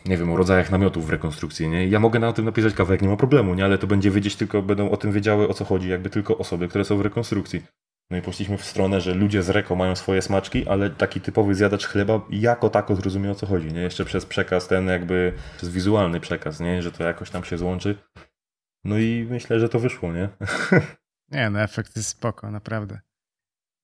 nie 0.06 0.16
wiem, 0.16 0.32
o 0.32 0.36
rodzajach 0.36 0.70
namiotów 0.70 1.06
w 1.06 1.10
rekonstrukcji, 1.10 1.68
nie? 1.68 1.88
Ja 1.88 2.00
mogę 2.00 2.18
na 2.18 2.32
tym 2.32 2.44
napisać 2.44 2.74
kawałek, 2.74 3.02
nie 3.02 3.08
ma 3.08 3.16
problemu, 3.16 3.54
nie? 3.54 3.64
Ale 3.64 3.78
to 3.78 3.86
będzie 3.86 4.10
wiedzieć 4.10 4.36
tylko, 4.36 4.62
będą 4.62 4.90
o 4.90 4.96
tym 4.96 5.12
wiedziały 5.12 5.48
o 5.48 5.54
co 5.54 5.64
chodzi, 5.64 5.88
jakby 5.88 6.10
tylko 6.10 6.38
osoby, 6.38 6.68
które 6.68 6.84
są 6.84 6.96
w 6.96 7.00
rekonstrukcji. 7.00 7.62
No 8.10 8.16
i 8.16 8.22
poszliśmy 8.22 8.58
w 8.58 8.64
stronę, 8.64 9.00
że 9.00 9.14
ludzie 9.14 9.42
z 9.42 9.48
reko 9.48 9.76
mają 9.76 9.96
swoje 9.96 10.22
smaczki, 10.22 10.68
ale 10.68 10.90
taki 10.90 11.20
typowy 11.20 11.54
zjadacz 11.54 11.86
chleba 11.86 12.20
jako 12.30 12.70
tako 12.70 12.96
zrozumie 12.96 13.30
o 13.30 13.34
co 13.34 13.46
chodzi, 13.46 13.72
nie? 13.72 13.80
Jeszcze 13.80 14.04
przez 14.04 14.26
przekaz 14.26 14.68
ten 14.68 14.86
jakby, 14.86 15.32
przez 15.56 15.68
wizualny 15.68 16.20
przekaz, 16.20 16.60
nie? 16.60 16.82
Że 16.82 16.92
to 16.92 17.04
jakoś 17.04 17.30
tam 17.30 17.44
się 17.44 17.58
złączy. 17.58 17.98
No 18.84 18.98
i 18.98 19.26
myślę, 19.30 19.60
że 19.60 19.68
to 19.68 19.78
wyszło, 19.78 20.12
nie? 20.12 20.28
Nie, 21.32 21.50
no 21.50 21.60
efekt 21.60 21.96
jest 21.96 22.08
spoko, 22.08 22.50
naprawdę. 22.50 23.00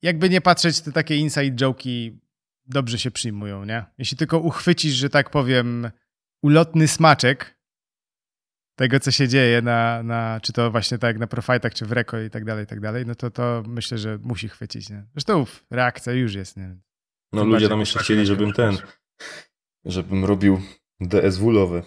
Jakby 0.03 0.31
nie 0.31 0.41
patrzeć, 0.41 0.81
te 0.81 0.93
takie 0.93 1.17
inside 1.17 1.67
joke'i 1.67 2.17
dobrze 2.67 2.99
się 2.99 3.11
przyjmują, 3.11 3.65
nie? 3.65 3.85
Jeśli 3.99 4.17
tylko 4.17 4.39
uchwycisz, 4.39 4.95
że 4.95 5.11
tak 5.11 5.31
powiem, 5.31 5.91
ulotny 6.43 6.89
smaczek 6.89 7.59
tego, 8.79 9.01
co 9.01 9.11
się 9.11 9.29
dzieje 9.29 9.63
na, 9.63 10.03
na 10.03 10.41
czy 10.43 10.53
to 10.53 10.71
właśnie 10.71 10.99
tak 10.99 11.19
na 11.19 11.27
profajtach, 11.27 11.75
czy 11.75 11.87
w 11.87 11.93
reko 11.93 12.21
i 12.21 12.31
tak 12.31 12.45
dalej, 12.45 12.65
i 12.65 12.67
tak 12.67 12.81
dalej, 12.81 13.07
no 13.07 13.15
to 13.15 13.31
to 13.31 13.63
myślę, 13.67 13.99
że 13.99 14.19
musi 14.23 14.49
chwycić, 14.49 14.91
nie? 14.91 15.07
Zresztą 15.13 15.47
reakcja 15.71 16.13
już 16.13 16.35
jest, 16.35 16.57
nie? 16.57 16.77
No 17.33 17.45
ludzie 17.45 17.69
tam 17.69 17.81
jeszcze 17.81 17.99
chcieli, 17.99 18.27
żebym 18.27 18.53
ten, 18.53 18.77
żebym 19.85 20.25
robił 20.25 20.61
DSW-lowe. 21.01 21.83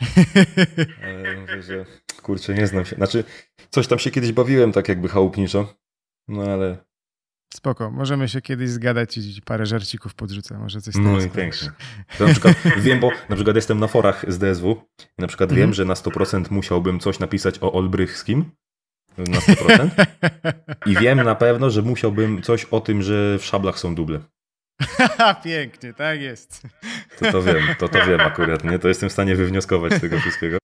Ale 1.02 1.36
mówię, 1.40 1.62
że 1.62 1.84
kurczę, 2.22 2.54
nie 2.54 2.66
znam 2.66 2.84
się. 2.84 2.96
Znaczy, 2.96 3.24
coś 3.70 3.86
tam 3.86 3.98
się 3.98 4.10
kiedyś 4.10 4.32
bawiłem 4.32 4.72
tak 4.72 4.88
jakby 4.88 5.08
chałupniczo, 5.08 5.74
no 6.28 6.42
ale 6.42 6.84
Spoko, 7.54 7.90
możemy 7.90 8.28
się 8.28 8.40
kiedyś 8.40 8.70
zgadać 8.70 9.18
i 9.18 9.42
parę 9.44 9.66
żarcików 9.66 10.14
podrzucę, 10.14 10.58
może 10.58 10.80
coś 10.80 10.94
No 10.94 11.20
i 11.20 11.30
pięknie. 11.30 11.70
To 12.18 12.26
na 12.26 12.32
przykład 12.32 12.56
wiem, 12.84 13.00
bo 13.00 13.10
na 13.28 13.36
przykład 13.36 13.56
jestem 13.56 13.80
na 13.80 13.86
forach 13.86 14.32
z 14.32 14.38
DSW 14.38 14.82
i 15.18 15.22
na 15.22 15.26
przykład 15.26 15.50
wiem, 15.50 15.58
mhm. 15.58 15.74
że 15.74 15.84
na 15.84 15.94
100% 15.94 16.50
musiałbym 16.50 17.00
coś 17.00 17.18
napisać 17.18 17.58
o 17.60 17.72
Olbrychskim. 17.72 18.50
Na 19.18 19.38
100%. 19.38 19.88
I 20.86 20.96
wiem 20.96 21.22
na 21.22 21.34
pewno, 21.34 21.70
że 21.70 21.82
musiałbym 21.82 22.42
coś 22.42 22.64
o 22.64 22.80
tym, 22.80 23.02
że 23.02 23.38
w 23.38 23.44
szablach 23.44 23.78
są 23.78 23.94
duble. 23.94 24.20
Pięknie, 25.44 25.94
tak 25.94 26.20
jest. 26.20 26.62
To 27.18 27.32
to 27.32 27.42
wiem, 27.42 27.62
to 27.78 27.88
to 27.88 28.06
wiem 28.06 28.20
akurat, 28.20 28.64
nie? 28.64 28.78
To 28.78 28.88
jestem 28.88 29.08
w 29.08 29.12
stanie 29.12 29.36
wywnioskować 29.36 29.92
z 29.92 30.00
tego 30.00 30.20
wszystkiego. 30.20 30.58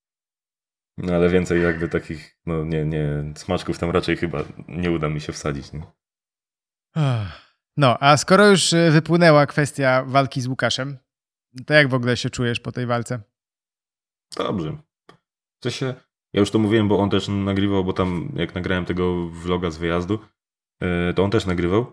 No 0.98 1.14
ale 1.14 1.30
więcej 1.30 1.62
jakby 1.62 1.88
takich, 1.88 2.36
no 2.46 2.64
nie, 2.64 2.84
nie, 2.84 3.32
smaczków 3.36 3.78
tam 3.78 3.90
raczej 3.90 4.16
chyba 4.16 4.44
nie 4.68 4.90
uda 4.90 5.08
mi 5.08 5.20
się 5.20 5.32
wsadzić, 5.32 5.72
nie? 5.72 5.82
No, 7.76 7.98
a 8.00 8.16
skoro 8.16 8.46
już 8.46 8.72
e, 8.72 8.90
wypłynęła 8.90 9.46
kwestia 9.46 10.04
walki 10.06 10.40
z 10.40 10.46
Łukaszem, 10.46 10.98
to 11.66 11.74
jak 11.74 11.88
w 11.88 11.94
ogóle 11.94 12.16
się 12.16 12.30
czujesz 12.30 12.60
po 12.60 12.72
tej 12.72 12.86
walce? 12.86 13.20
Dobrze. 14.36 14.76
W 15.60 15.62
sensie, 15.62 15.94
ja 16.32 16.40
już 16.40 16.50
to 16.50 16.58
mówiłem, 16.58 16.88
bo 16.88 16.98
on 16.98 17.10
też 17.10 17.28
nagrywał, 17.28 17.84
bo 17.84 17.92
tam 17.92 18.32
jak 18.36 18.54
nagrałem 18.54 18.84
tego 18.84 19.28
vloga 19.28 19.70
z 19.70 19.78
wyjazdu, 19.78 20.18
e, 20.82 21.14
to 21.14 21.24
on 21.24 21.30
też 21.30 21.46
nagrywał. 21.46 21.92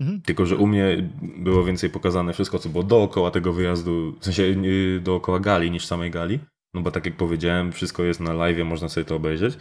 Mhm. 0.00 0.22
Tylko, 0.22 0.46
że 0.46 0.56
u 0.56 0.66
mnie 0.66 1.10
było 1.20 1.64
więcej 1.64 1.90
pokazane 1.90 2.32
wszystko, 2.32 2.58
co 2.58 2.68
było 2.68 2.84
dookoła 2.84 3.30
tego 3.30 3.52
wyjazdu, 3.52 4.16
w 4.20 4.24
sensie 4.24 4.54
dookoła 5.00 5.40
gali 5.40 5.70
niż 5.70 5.86
samej 5.86 6.10
gali. 6.10 6.38
No 6.74 6.80
bo 6.80 6.90
tak 6.90 7.06
jak 7.06 7.16
powiedziałem, 7.16 7.72
wszystko 7.72 8.02
jest 8.02 8.20
na 8.20 8.32
live, 8.32 8.66
można 8.66 8.88
sobie 8.88 9.04
to 9.04 9.16
obejrzeć. 9.16 9.58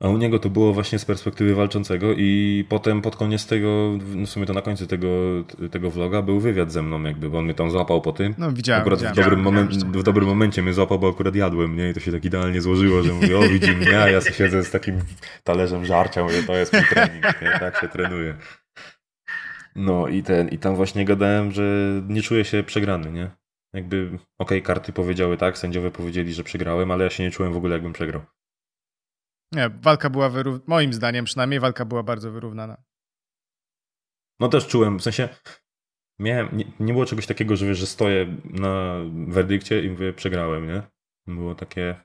A 0.00 0.08
u 0.08 0.16
niego 0.16 0.38
to 0.38 0.50
było 0.50 0.72
właśnie 0.72 0.98
z 0.98 1.04
perspektywy 1.04 1.54
walczącego 1.54 2.12
i 2.12 2.64
potem 2.68 3.02
pod 3.02 3.16
koniec 3.16 3.46
tego, 3.46 3.98
no 4.14 4.26
w 4.26 4.30
sumie 4.30 4.46
to 4.46 4.52
na 4.52 4.62
końcu 4.62 4.86
tego, 4.86 5.08
tego 5.70 5.90
vloga 5.90 6.22
był 6.22 6.40
wywiad 6.40 6.72
ze 6.72 6.82
mną 6.82 7.02
jakby, 7.02 7.30
bo 7.30 7.38
on 7.38 7.44
mnie 7.44 7.54
tam 7.54 7.70
złapał 7.70 8.00
po 8.00 8.12
tym. 8.12 8.34
No 8.38 8.52
widziałem. 8.52 8.80
Akurat 8.80 8.98
widziałem, 8.98 9.14
w, 9.14 9.24
dobrym 9.24 9.40
moment, 9.40 9.74
w 9.74 10.02
dobrym 10.02 10.28
momencie 10.28 10.62
mnie 10.62 10.72
złapał, 10.72 10.98
bo 10.98 11.08
akurat 11.08 11.34
jadłem, 11.34 11.76
nie? 11.76 11.90
I 11.90 11.94
to 11.94 12.00
się 12.00 12.12
tak 12.12 12.24
idealnie 12.24 12.60
złożyło, 12.60 13.02
że 13.02 13.12
mówię, 13.12 13.38
o 13.38 13.42
widzi 13.42 13.70
mnie, 13.76 14.00
a 14.00 14.10
ja 14.10 14.20
siedzę 14.20 14.64
z 14.64 14.70
takim 14.70 15.00
talerzem 15.44 15.84
żarcia, 15.84 16.24
mówię, 16.24 16.42
to 16.42 16.56
jest 16.56 16.72
mój 16.72 16.82
trening, 16.90 17.24
nie? 17.42 17.50
Tak 17.60 17.80
się 17.80 17.88
trenuje. 17.88 18.34
No 19.76 20.08
i 20.08 20.22
ten, 20.22 20.48
i 20.48 20.58
tam 20.58 20.76
właśnie 20.76 21.04
gadałem, 21.04 21.52
że 21.52 21.62
nie 22.08 22.22
czuję 22.22 22.44
się 22.44 22.62
przegrany, 22.62 23.12
nie? 23.12 23.30
Jakby, 23.72 24.06
okej, 24.06 24.18
okay, 24.38 24.62
karty 24.62 24.92
powiedziały 24.92 25.36
tak, 25.36 25.58
sędziowie 25.58 25.90
powiedzieli, 25.90 26.32
że 26.34 26.44
przegrałem, 26.44 26.90
ale 26.90 27.04
ja 27.04 27.10
się 27.10 27.22
nie 27.22 27.30
czułem 27.30 27.52
w 27.52 27.56
ogóle 27.56 27.72
jakbym 27.72 27.92
przegrał. 27.92 28.22
Nie, 29.52 29.70
walka 29.70 30.10
była 30.10 30.28
wyrównana, 30.28 30.64
moim 30.66 30.92
zdaniem 30.92 31.24
przynajmniej 31.24 31.60
walka 31.60 31.84
była 31.84 32.02
bardzo 32.02 32.30
wyrównana. 32.30 32.82
No 34.40 34.48
też 34.48 34.66
czułem, 34.66 34.98
w 34.98 35.02
sensie 35.02 35.28
miałem, 36.18 36.56
nie, 36.56 36.64
nie, 36.80 36.92
było 36.92 37.06
czegoś 37.06 37.26
takiego, 37.26 37.56
że 37.56 37.66
wiesz, 37.66 37.78
że 37.78 37.86
stoję 37.86 38.36
na 38.44 38.94
werdykcie 39.28 39.84
i 39.84 39.90
mówię, 39.90 40.12
przegrałem, 40.12 40.66
nie? 40.66 40.82
Było 41.26 41.54
takie, 41.54 42.00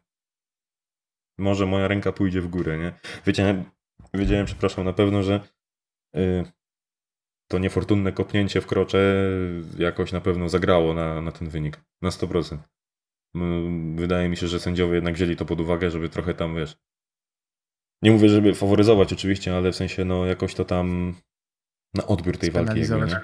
może 1.38 1.65
moja 1.65 1.88
ręka 1.88 2.12
pójdzie 2.12 2.41
w 2.41 2.47
górę, 2.47 2.77
nie? 2.77 3.00
Wiedziałem, 3.25 3.63
wiedziałem 4.13 4.45
przepraszam, 4.45 4.85
na 4.85 4.93
pewno, 4.93 5.23
że 5.23 5.47
yy, 6.13 6.43
to 7.47 7.59
niefortunne 7.59 8.12
kopnięcie 8.12 8.62
w 8.62 8.67
krocze 8.67 9.29
jakoś 9.77 10.12
na 10.12 10.21
pewno 10.21 10.50
zagrało 10.50 10.93
na, 10.93 11.21
na 11.21 11.31
ten 11.31 11.50
wynik, 11.50 11.81
na 12.01 12.09
100%. 12.09 12.57
Wydaje 13.95 14.29
mi 14.29 14.38
się, 14.38 14.47
że 14.47 14.59
sędziowie 14.59 14.95
jednak 14.95 15.13
wzięli 15.13 15.35
to 15.35 15.45
pod 15.45 15.62
uwagę, 15.62 15.91
żeby 15.91 16.09
trochę 16.09 16.33
tam, 16.33 16.55
wiesz, 16.55 16.77
nie 18.03 18.12
mówię, 18.12 18.29
żeby 18.29 18.53
faworyzować 18.53 19.13
oczywiście, 19.13 19.57
ale 19.57 19.72
w 19.72 19.75
sensie 19.75 20.05
no 20.05 20.25
jakoś 20.25 20.53
to 20.55 20.65
tam 20.65 21.15
na 21.93 22.07
odbiór 22.07 22.38
tej 22.38 22.51
walki. 22.51 22.79
Jakby, 22.79 23.05
nie? 23.07 23.22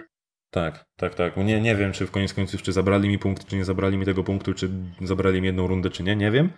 Tak, 0.53 0.85
tak, 0.95 1.15
tak. 1.15 1.37
Nie, 1.37 1.61
nie 1.61 1.75
wiem, 1.75 1.91
czy 1.91 2.07
w 2.07 2.11
koniec 2.11 2.33
końców, 2.33 2.61
czy 2.61 2.71
zabrali 2.71 3.09
mi 3.09 3.19
punkt, 3.19 3.45
czy 3.45 3.55
nie 3.55 3.65
zabrali 3.65 3.97
mi 3.97 4.05
tego 4.05 4.23
punktu, 4.23 4.53
czy 4.53 4.69
zabrali 5.01 5.41
mi 5.41 5.47
jedną 5.47 5.67
rundę, 5.67 5.89
czy 5.89 6.03
nie, 6.03 6.15
nie 6.15 6.31
wiem. 6.31 6.49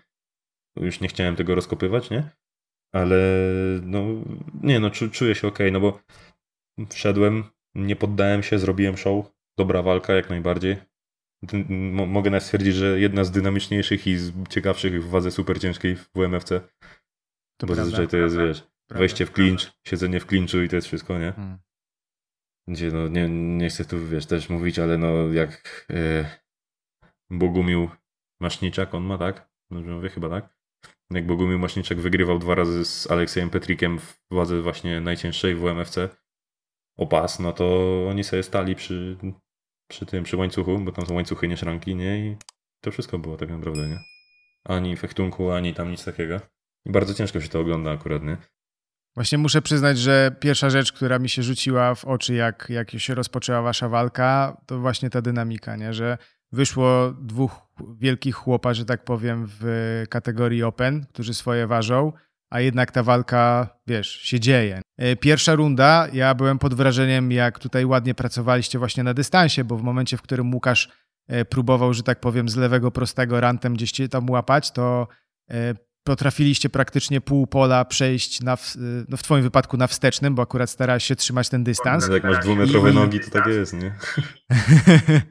Już 0.76 1.02
nie 1.02 1.08
chciałem 1.08 1.36
tego 1.36 1.56
rozkopywać, 1.56 2.10
nie? 2.10 2.30
Ale 2.94 3.18
no, 3.82 4.06
nie 4.64 4.80
no, 4.80 4.92
czuję 4.92 5.36
się 5.36 5.48
ok, 5.48 5.60
no 5.72 5.80
bo 5.80 6.00
wszedłem, 6.90 7.44
nie 7.76 7.96
poddałem 7.96 8.44
się, 8.44 8.60
zrobiłem 8.60 8.98
show, 8.98 9.32
dobra 9.58 9.82
walka 9.82 10.14
jak 10.14 10.30
najbardziej. 10.30 10.78
Mogę 11.90 12.32
nawet 12.32 12.44
stwierdzić, 12.44 12.76
że 12.76 13.00
jedna 13.00 13.24
z 13.24 13.32
dynamiczniejszych 13.32 14.08
i 14.08 14.18
ciekawszych 14.50 15.04
w 15.04 15.10
wadze 15.10 15.32
super 15.32 15.60
ciężkiej 15.60 15.96
w 15.96 16.10
WMFC. 16.16 16.62
To 17.62 17.68
Bo 17.68 17.76
zazwyczaj 17.76 18.08
to 18.08 18.18
jest, 18.18 18.38
wiesz, 18.38 18.62
prawda. 18.62 19.00
wejście 19.00 19.26
w 19.26 19.32
klincz, 19.32 19.72
siedzenie 19.88 20.20
w 20.20 20.26
klinczu 20.26 20.64
i 20.64 20.70
to 20.70 20.76
jest 20.76 20.88
wszystko, 20.88 21.20
nie? 21.20 21.32
Hmm. 21.32 21.58
Gdzie, 22.68 22.92
no, 22.92 23.08
nie, 23.08 23.30
nie 23.30 23.70
chcę 23.70 23.86
tu, 23.86 24.08
wiesz, 24.08 24.26
też 24.26 24.50
mówić, 24.50 24.80
ale 24.80 24.98
no, 24.98 25.34
jak 25.34 25.86
e, 25.90 26.26
Bogumił 27.30 27.90
Maszniczak, 28.40 28.94
on 28.94 29.04
ma, 29.04 29.18
tak? 29.18 29.50
Dobrze 29.72 29.92
mówię, 29.92 30.10
chyba 30.10 30.30
tak? 30.30 30.58
Jak 31.12 31.26
Bogumił 31.26 31.60
Maszniczak 31.60 32.00
wygrywał 32.00 32.40
dwa 32.40 32.56
razy 32.56 32.86
z 32.86 33.12
Aleksiejem 33.12 33.50
Petrikiem 33.50 34.00
w 34.00 34.20
wadze 34.32 34.62
właśnie 34.62 35.02
najcięższej 35.02 35.56
w 35.56 35.60
WMFC 35.60 36.10
o 36.98 37.08
pas, 37.08 37.40
no 37.40 37.54
to 37.54 37.66
oni 38.10 38.24
sobie 38.24 38.44
stali 38.44 38.76
przy, 38.76 39.18
przy 39.90 40.06
tym, 40.06 40.24
przy 40.24 40.38
łańcuchu, 40.38 40.80
bo 40.80 40.92
tam 40.92 41.06
są 41.06 41.14
łańcuchy, 41.14 41.48
nie 41.48 41.58
szranki, 41.58 41.96
nie? 41.96 42.26
I 42.26 42.38
to 42.84 42.92
wszystko 42.92 43.20
było 43.20 43.38
tak 43.38 43.50
naprawdę, 43.50 43.88
nie? 43.88 44.00
Ani 44.64 44.98
fechtunku, 44.98 45.52
ani 45.52 45.74
tam 45.74 45.92
nic 45.92 46.06
takiego. 46.06 46.40
Bardzo 46.86 47.14
ciężko 47.14 47.42
się 47.42 47.50
to 47.50 47.60
ogląda 47.60 47.92
akurat, 47.92 48.24
nie? 48.24 48.38
Właśnie 49.16 49.38
muszę 49.38 49.62
przyznać, 49.62 50.00
że 50.00 50.36
pierwsza 50.40 50.70
rzecz, 50.70 50.92
która 50.92 51.20
mi 51.20 51.30
się 51.30 51.44
rzuciła 51.44 51.96
w 51.96 52.06
oczy, 52.06 52.34
jak, 52.34 52.68
jak 52.70 52.92
się 52.92 53.16
rozpoczęła 53.16 53.62
wasza 53.62 53.90
walka, 53.90 54.62
to 54.66 54.80
właśnie 54.80 55.10
ta 55.10 55.22
dynamika, 55.22 55.76
nie? 55.76 55.94
że 55.94 56.18
wyszło 56.52 57.14
dwóch 57.22 57.62
wielkich 57.98 58.36
chłopa, 58.36 58.74
że 58.74 58.86
tak 58.86 59.04
powiem, 59.04 59.48
w 59.60 60.04
kategorii 60.10 60.64
Open, 60.64 61.06
którzy 61.06 61.34
swoje 61.34 61.68
ważą, 61.68 62.14
a 62.50 62.60
jednak 62.60 62.92
ta 62.92 63.04
walka, 63.04 63.70
wiesz, 63.88 64.08
się 64.08 64.40
dzieje. 64.40 64.82
E, 64.98 65.16
pierwsza 65.16 65.56
runda, 65.56 66.08
ja 66.14 66.36
byłem 66.36 66.60
pod 66.60 66.74
wrażeniem, 66.74 67.32
jak 67.32 67.60
tutaj 67.60 67.86
ładnie 67.86 68.14
pracowaliście 68.14 68.80
właśnie 68.80 69.04
na 69.04 69.14
dystansie, 69.14 69.64
bo 69.64 69.78
w 69.78 69.84
momencie, 69.84 70.18
w 70.18 70.22
którym 70.22 70.54
Łukasz 70.54 70.90
e, 71.28 71.46
próbował, 71.46 71.94
że 71.94 72.04
tak 72.04 72.20
powiem, 72.20 72.50
z 72.50 72.56
lewego 72.56 72.92
prostego 72.92 73.40
rantem 73.40 73.74
gdzieś 73.74 73.94
tam 74.10 74.30
łapać, 74.30 74.72
to 74.72 75.08
e, 75.50 75.74
potrafiliście 76.04 76.70
praktycznie 76.70 77.22
pół 77.22 77.48
pola 77.48 77.86
przejść 77.86 78.42
na, 78.42 78.58
no 79.10 79.18
w 79.18 79.24
twoim 79.24 79.44
wypadku 79.44 79.78
na 79.78 79.88
wstecznym, 79.88 80.36
bo 80.36 80.42
akurat 80.42 80.70
starałeś 80.70 81.04
się 81.04 81.16
trzymać 81.16 81.50
ten 81.50 81.64
dystans. 81.64 82.08
Jak 82.08 82.24
masz 82.24 82.40
dwumetrowe 82.40 82.92
I... 82.92 82.94
nogi, 82.94 83.20
to 83.20 83.32
tak 83.32 83.48
jest, 83.48 83.74
nie? 83.74 83.96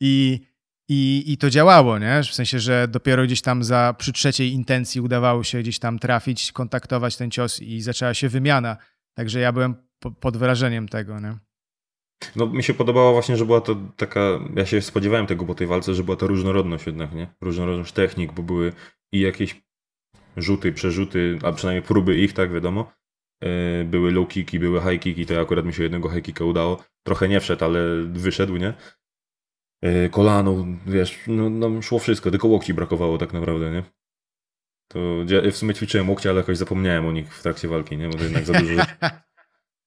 I, 0.00 0.40
i, 0.88 1.24
I 1.26 1.36
to 1.36 1.50
działało, 1.50 1.98
nie? 1.98 2.22
W 2.22 2.34
sensie, 2.34 2.58
że 2.58 2.88
dopiero 2.88 3.24
gdzieś 3.24 3.42
tam 3.42 3.64
za, 3.64 3.94
przy 3.98 4.12
trzeciej 4.12 4.52
intencji 4.52 5.00
udawało 5.00 5.44
się 5.44 5.58
gdzieś 5.58 5.78
tam 5.78 5.98
trafić, 5.98 6.52
kontaktować 6.52 7.16
ten 7.16 7.30
cios 7.30 7.60
i 7.60 7.80
zaczęła 7.80 8.14
się 8.14 8.28
wymiana. 8.28 8.76
Także 9.14 9.40
ja 9.40 9.52
byłem 9.52 9.74
po, 9.98 10.10
pod 10.10 10.36
wrażeniem 10.36 10.88
tego, 10.88 11.20
nie? 11.20 11.38
No 12.36 12.46
mi 12.46 12.62
się 12.62 12.74
podobało 12.74 13.12
właśnie, 13.12 13.36
że 13.36 13.46
była 13.46 13.60
to 13.60 13.76
taka, 13.96 14.20
ja 14.56 14.66
się 14.66 14.82
spodziewałem 14.82 15.26
tego 15.26 15.46
po 15.46 15.54
tej 15.54 15.66
walce, 15.66 15.94
że 15.94 16.04
była 16.04 16.16
to 16.16 16.26
różnorodność 16.26 16.86
jednak, 16.86 17.12
nie? 17.12 17.26
Różnorodność 17.40 17.92
technik, 17.92 18.32
bo 18.32 18.42
były 18.42 18.72
i 19.12 19.20
jakieś 19.20 19.62
rzuty, 20.36 20.72
przerzuty, 20.72 21.38
a 21.42 21.52
przynajmniej 21.52 21.82
próby 21.82 22.18
ich, 22.18 22.32
tak 22.32 22.52
wiadomo. 22.52 22.92
E, 23.42 23.84
były 23.84 24.12
low 24.12 24.28
kicki, 24.28 24.58
były 24.58 24.80
high 24.80 25.02
kicki, 25.02 25.26
to 25.26 25.40
akurat 25.40 25.64
mi 25.64 25.74
się 25.74 25.82
jednego 25.82 26.08
high 26.08 26.24
kicka 26.24 26.44
udało. 26.44 26.84
Trochę 27.06 27.28
nie 27.28 27.40
wszedł, 27.40 27.64
ale 27.64 28.02
wyszedł, 28.02 28.56
nie? 28.56 28.74
E, 29.82 30.08
kolano, 30.08 30.66
wiesz, 30.86 31.18
no, 31.26 31.50
no 31.50 31.82
szło 31.82 31.98
wszystko, 31.98 32.30
tylko 32.30 32.48
łokci 32.48 32.74
brakowało 32.74 33.18
tak 33.18 33.32
naprawdę, 33.32 33.70
nie? 33.70 33.82
To 34.88 34.98
ja 35.28 35.50
w 35.50 35.56
sumie 35.56 35.74
ćwiczyłem 35.74 36.10
łokcie, 36.10 36.30
ale 36.30 36.38
jakoś 36.38 36.58
zapomniałem 36.58 37.06
o 37.06 37.12
nich 37.12 37.34
w 37.34 37.42
trakcie 37.42 37.68
walki, 37.68 37.96
nie? 37.96 38.08
Bo 38.08 38.18
to 38.18 38.24
jednak 38.24 38.44
za 38.44 38.52
dużo. 38.52 38.82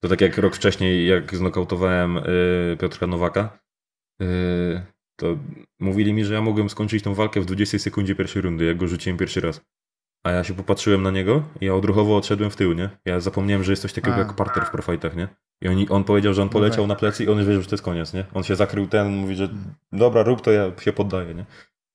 To 0.03 0.09
tak 0.09 0.21
jak 0.21 0.37
rok 0.37 0.55
wcześniej, 0.55 1.07
jak 1.07 1.35
znokautowałem 1.35 2.17
y, 2.17 2.77
Piotra 2.79 3.07
Nowaka, 3.07 3.59
to 5.15 5.37
mówili 5.79 6.13
mi, 6.13 6.25
że 6.25 6.33
ja 6.33 6.41
mogłem 6.41 6.69
skończyć 6.69 7.03
tą 7.03 7.13
walkę 7.13 7.41
w 7.41 7.45
20 7.45 7.79
sekundzie 7.79 8.15
pierwszej 8.15 8.41
rundy, 8.41 8.65
jak 8.65 8.77
go 8.77 8.87
rzuciłem 8.87 9.17
pierwszy 9.17 9.41
raz. 9.41 9.61
A 10.25 10.32
ja 10.32 10.44
się 10.44 10.53
popatrzyłem 10.53 11.03
na 11.03 11.12
niego 11.12 11.44
i 11.62 11.65
ja 11.65 11.75
odruchowo 11.75 12.17
odszedłem 12.17 12.51
w 12.51 12.55
tył, 12.55 12.74
nie? 12.74 12.89
Ja 13.05 13.20
zapomniałem, 13.20 13.63
że 13.63 13.72
jest 13.72 13.82
coś 13.82 13.94
takiego 13.94 14.15
A. 14.15 14.20
jak 14.20 14.34
parter 14.34 14.65
w 14.65 14.70
profajtach, 14.70 15.15
nie? 15.15 15.27
I 15.62 15.67
on, 15.67 15.75
on 15.89 16.03
powiedział, 16.03 16.34
że 16.34 16.41
on 16.41 16.50
poleciał 16.50 16.88
na 16.88 16.96
plecy 16.96 17.24
i 17.24 17.29
on 17.29 17.38
już 17.38 17.48
wiedział, 17.48 17.62
że 17.62 17.70
to 17.70 17.75
jest 17.75 17.84
koniec, 17.84 18.13
nie? 18.13 18.25
On 18.34 18.44
się 18.44 18.55
zakrył 18.55 18.88
ten, 18.88 19.15
mówi, 19.15 19.36
że 19.36 19.50
dobra, 19.91 20.24
rób 20.24 20.41
to, 20.41 20.51
ja 20.51 20.72
się 20.82 20.94
poddaję, 20.94 21.34
nie? 21.34 21.46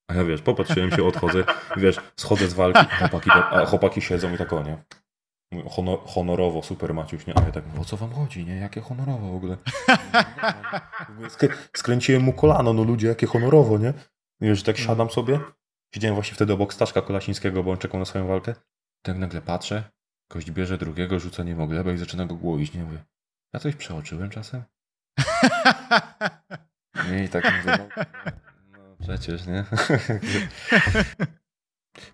A 0.09 0.15
ja 0.15 0.25
wiesz, 0.25 0.43
popatrzyłem 0.43 0.91
się, 0.91 1.05
odchodzę, 1.05 1.45
wiesz, 1.77 1.97
schodzę 2.17 2.49
z 2.49 2.55
walki, 2.55 2.87
chłopaki, 2.99 3.31
a 3.33 3.67
chłopaki 3.67 4.01
siedzą 4.01 4.35
i 4.35 4.39
tak 4.39 4.53
o, 4.53 4.63
nie? 4.63 4.77
Honor, 5.71 5.99
honorowo, 6.07 6.63
super 6.63 6.95
Maciuś, 6.95 7.27
nie? 7.27 7.39
A 7.39 7.41
ja 7.41 7.53
tak, 7.53 7.65
o 7.81 7.85
co 7.85 7.97
wam 7.97 8.13
chodzi, 8.13 8.45
nie? 8.45 8.57
Jakie 8.57 8.81
honorowo 8.81 9.33
w 9.33 9.37
ogóle? 9.37 9.57
Skręciłem 11.77 12.23
mu 12.23 12.33
kolano, 12.33 12.73
no 12.73 12.85
ludzie, 12.85 13.09
jakie 13.09 13.27
honorowo, 13.27 13.79
nie? 13.79 13.95
I 14.41 14.47
już 14.47 14.63
tak 14.63 14.79
siadam 14.79 15.11
sobie, 15.11 15.41
Siedziałem 15.94 16.14
właśnie 16.14 16.35
wtedy 16.35 16.52
obok 16.52 16.75
Staszka 16.75 17.02
Kolasińskiego, 17.02 17.62
bo 17.62 17.70
on 17.70 17.78
czekał 17.78 18.00
na 18.00 18.06
swoją 18.06 18.26
walkę. 18.26 18.54
Tak 19.02 19.18
nagle 19.18 19.42
patrzę, 19.42 19.85
gość 20.31 20.50
bierze 20.50 20.79
drugiego, 20.79 21.20
rzuca 21.20 21.42
nie 21.42 21.57
mogę, 21.57 21.94
i 21.94 21.98
zaczyna 21.98 22.26
go 22.26 22.35
głowić. 22.35 22.74
Nie 22.74 22.85
mówię, 22.85 23.05
ja 23.53 23.61
coś 23.61 23.76
przeoczyłem 23.76 24.31
czasem? 24.31 24.62
nie, 27.11 27.24
i 27.26 27.29
tak 27.29 27.44
mówię, 27.44 27.79
no, 27.79 28.05
no 28.72 28.96
przecież, 29.00 29.46
nie? 29.46 29.64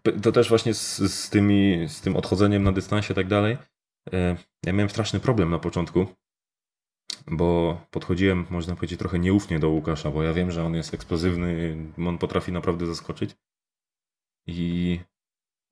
to 0.23 0.33
też 0.33 0.49
właśnie 0.49 0.75
z, 0.75 0.97
z, 0.97 1.31
tymi, 1.31 1.89
z 1.89 2.01
tym 2.01 2.17
odchodzeniem 2.17 2.63
na 2.63 2.73
dystansie 2.73 3.13
i 3.13 3.17
tak 3.17 3.27
dalej. 3.27 3.59
E, 4.13 4.37
ja 4.67 4.73
miałem 4.73 4.91
straszny 4.91 5.21
problem 5.21 5.51
na 5.51 5.59
początku, 5.59 6.07
bo 7.27 7.81
podchodziłem, 7.91 8.47
można 8.51 8.75
powiedzieć, 8.75 8.99
trochę 8.99 9.19
nieufnie 9.19 9.59
do 9.59 9.69
Łukasza, 9.69 10.11
bo 10.11 10.23
ja 10.23 10.33
wiem, 10.33 10.51
że 10.51 10.65
on 10.65 10.75
jest 10.75 10.95
eksplozywny, 10.95 11.77
on 12.07 12.19
potrafi 12.19 12.53
naprawdę 12.53 12.87
zaskoczyć. 12.87 13.37
I 14.47 15.01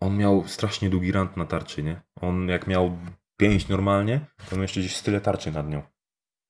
on 0.00 0.16
miał 0.16 0.48
strasznie 0.48 0.90
długi 0.90 1.12
rant 1.12 1.36
na 1.36 1.46
tarczy, 1.46 1.82
nie? 1.82 2.00
On 2.20 2.48
jak 2.48 2.66
miał 2.66 2.98
pięść 3.40 3.68
normalnie, 3.68 4.20
to 4.50 4.56
miał 4.56 4.62
jeszcze 4.62 4.80
gdzieś 4.80 5.00
tyle 5.00 5.20
tarczy 5.20 5.52
nad 5.52 5.68
nią. 5.68 5.82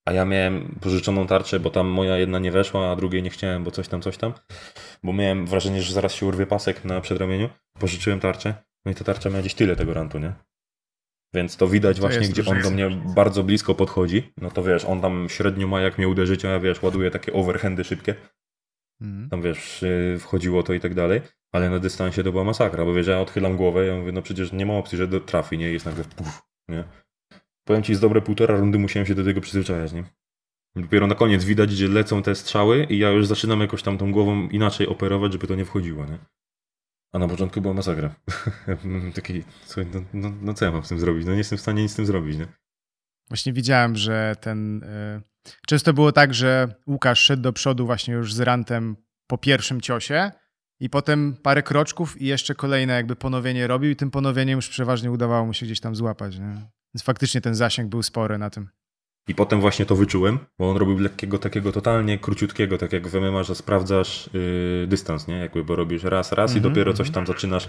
A 0.08 0.12
ja 0.12 0.24
miałem 0.24 0.78
pożyczoną 0.80 1.26
tarczę, 1.26 1.60
bo 1.60 1.70
tam 1.70 1.86
moja 1.86 2.16
jedna 2.16 2.38
nie 2.38 2.52
weszła, 2.52 2.90
a 2.90 2.96
drugiej 2.96 3.22
nie 3.22 3.30
chciałem, 3.30 3.64
bo 3.64 3.70
coś 3.70 3.88
tam, 3.88 4.02
coś 4.02 4.16
tam. 4.16 4.32
Bo 5.02 5.12
miałem 5.12 5.46
wrażenie, 5.46 5.82
że 5.82 5.94
zaraz 5.94 6.14
się 6.14 6.26
urwie 6.26 6.46
pasek 6.46 6.84
na 6.84 7.00
przedramieniu. 7.00 7.48
Pożyczyłem 7.78 8.20
tarczę. 8.20 8.54
No 8.84 8.92
i 8.92 8.94
ta 8.94 9.04
tarcza 9.04 9.30
miała 9.30 9.40
gdzieś 9.40 9.54
tyle 9.54 9.76
tego 9.76 9.94
rantu, 9.94 10.18
nie? 10.18 10.32
Więc 11.34 11.56
to 11.56 11.68
widać 11.68 11.96
to 11.96 12.00
właśnie, 12.00 12.28
gdzie 12.28 12.50
on 12.50 12.62
do 12.62 12.70
mnie 12.70 12.90
bardzo 12.90 13.42
blisko 13.42 13.74
podchodzi. 13.74 14.32
No 14.36 14.50
to 14.50 14.62
wiesz, 14.62 14.84
on 14.84 15.00
tam 15.00 15.28
średnio 15.28 15.66
ma 15.66 15.80
jak 15.80 15.98
mnie 15.98 16.08
uderzyć, 16.08 16.44
a 16.44 16.48
ja 16.48 16.60
wiesz, 16.60 16.82
ładuje 16.82 17.10
takie 17.10 17.32
overhandy 17.32 17.84
szybkie. 17.84 18.14
Mm. 19.00 19.28
Tam 19.30 19.42
wiesz, 19.42 19.82
y, 19.82 20.16
wchodziło 20.20 20.62
to 20.62 20.74
i 20.74 20.80
tak 20.80 20.94
dalej. 20.94 21.20
Ale 21.52 21.70
na 21.70 21.78
dystansie 21.78 22.24
to 22.24 22.32
była 22.32 22.44
masakra, 22.44 22.84
bo 22.84 22.94
wiesz, 22.94 23.06
ja 23.06 23.20
odchylam 23.20 23.56
głowę, 23.56 23.86
ja 23.86 23.96
mówię, 23.96 24.12
no 24.12 24.22
przecież 24.22 24.52
nie 24.52 24.66
ma 24.66 24.74
opcji, 24.74 24.98
że 24.98 25.08
do, 25.08 25.20
trafi, 25.20 25.58
nie? 25.58 25.72
Jest 25.72 25.86
nagle 25.86 26.04
puf, 26.04 26.42
nie? 26.68 26.84
Powiem 27.64 27.82
ci, 27.82 27.94
z 27.94 28.00
dobre 28.00 28.22
półtora 28.22 28.56
rundy 28.56 28.78
musiałem 28.78 29.06
się 29.06 29.14
do 29.14 29.24
tego 29.24 29.40
przyzwyczajać, 29.40 29.92
nie? 29.92 30.04
Dopiero 30.76 31.06
na 31.06 31.14
koniec 31.14 31.44
widać, 31.44 31.70
gdzie 31.70 31.88
lecą 31.88 32.22
te 32.22 32.34
strzały 32.34 32.84
i 32.84 32.98
ja 32.98 33.10
już 33.10 33.26
zaczynam 33.26 33.60
jakoś 33.60 33.82
tam 33.82 33.98
tą 33.98 34.12
głową 34.12 34.48
inaczej 34.48 34.86
operować, 34.86 35.32
żeby 35.32 35.46
to 35.46 35.54
nie 35.54 35.64
wchodziło, 35.64 36.06
nie? 36.06 36.18
A 37.12 37.18
na 37.18 37.28
początku 37.28 37.60
była 37.60 37.74
masakra. 37.74 38.14
Taki, 39.14 39.42
słuchaj, 39.64 39.86
no, 39.94 40.02
no, 40.12 40.32
no, 40.42 40.54
co 40.54 40.64
ja 40.64 40.72
mam 40.72 40.84
z 40.84 40.88
tym 40.88 41.00
zrobić? 41.00 41.26
No 41.26 41.32
nie 41.32 41.38
jestem 41.38 41.58
w 41.58 41.60
stanie 41.60 41.82
nic 41.82 41.92
z 41.92 41.96
tym 41.96 42.06
zrobić, 42.06 42.38
nie? 42.38 42.46
Właśnie 43.28 43.52
widziałem, 43.52 43.96
że 43.96 44.36
ten... 44.40 44.82
Y, 44.82 45.33
często 45.66 45.92
było 45.92 46.12
tak, 46.12 46.34
że 46.34 46.74
Łukasz 46.86 47.20
szedł 47.20 47.42
do 47.42 47.52
przodu 47.52 47.86
właśnie 47.86 48.14
już 48.14 48.34
z 48.34 48.40
rantem 48.40 48.96
po 49.26 49.38
pierwszym 49.38 49.80
ciosie, 49.80 50.30
i 50.80 50.90
potem 50.90 51.36
parę 51.42 51.62
kroczków 51.62 52.20
i 52.22 52.26
jeszcze 52.26 52.54
kolejne 52.54 52.92
jakby 52.92 53.16
ponowienie 53.16 53.66
robił 53.66 53.90
i 53.90 53.96
tym 53.96 54.10
ponowieniem 54.10 54.56
już 54.56 54.68
przeważnie 54.68 55.10
udawało 55.10 55.46
mu 55.46 55.54
się 55.54 55.66
gdzieś 55.66 55.80
tam 55.80 55.96
złapać. 55.96 56.38
Nie? 56.38 56.54
Więc 56.94 57.02
faktycznie 57.04 57.40
ten 57.40 57.54
zasięg 57.54 57.90
był 57.90 58.02
spory 58.02 58.38
na 58.38 58.50
tym. 58.50 58.68
I 59.28 59.34
potem 59.34 59.60
właśnie 59.60 59.86
to 59.86 59.96
wyczułem, 59.96 60.38
bo 60.58 60.70
on 60.70 60.76
robił 60.76 60.98
lekkiego, 60.98 61.38
takiego 61.38 61.72
totalnie 61.72 62.18
króciutkiego, 62.18 62.78
tak 62.78 62.92
jak 62.92 63.08
w 63.08 63.14
MMA, 63.14 63.42
że 63.42 63.54
sprawdzasz 63.54 64.30
yy, 64.32 64.86
dystans, 64.86 65.28
nie? 65.28 65.36
Jakby, 65.36 65.64
bo 65.64 65.76
robisz 65.76 66.02
raz, 66.02 66.32
raz 66.32 66.50
mm 66.50 66.52
-hmm, 66.52 66.56
i 66.56 66.58
mhm, 66.58 66.74
dopiero 66.74 66.92
coś 66.92 67.08
mhm. 67.08 67.26
tam 67.26 67.34
zaczynasz 67.34 67.68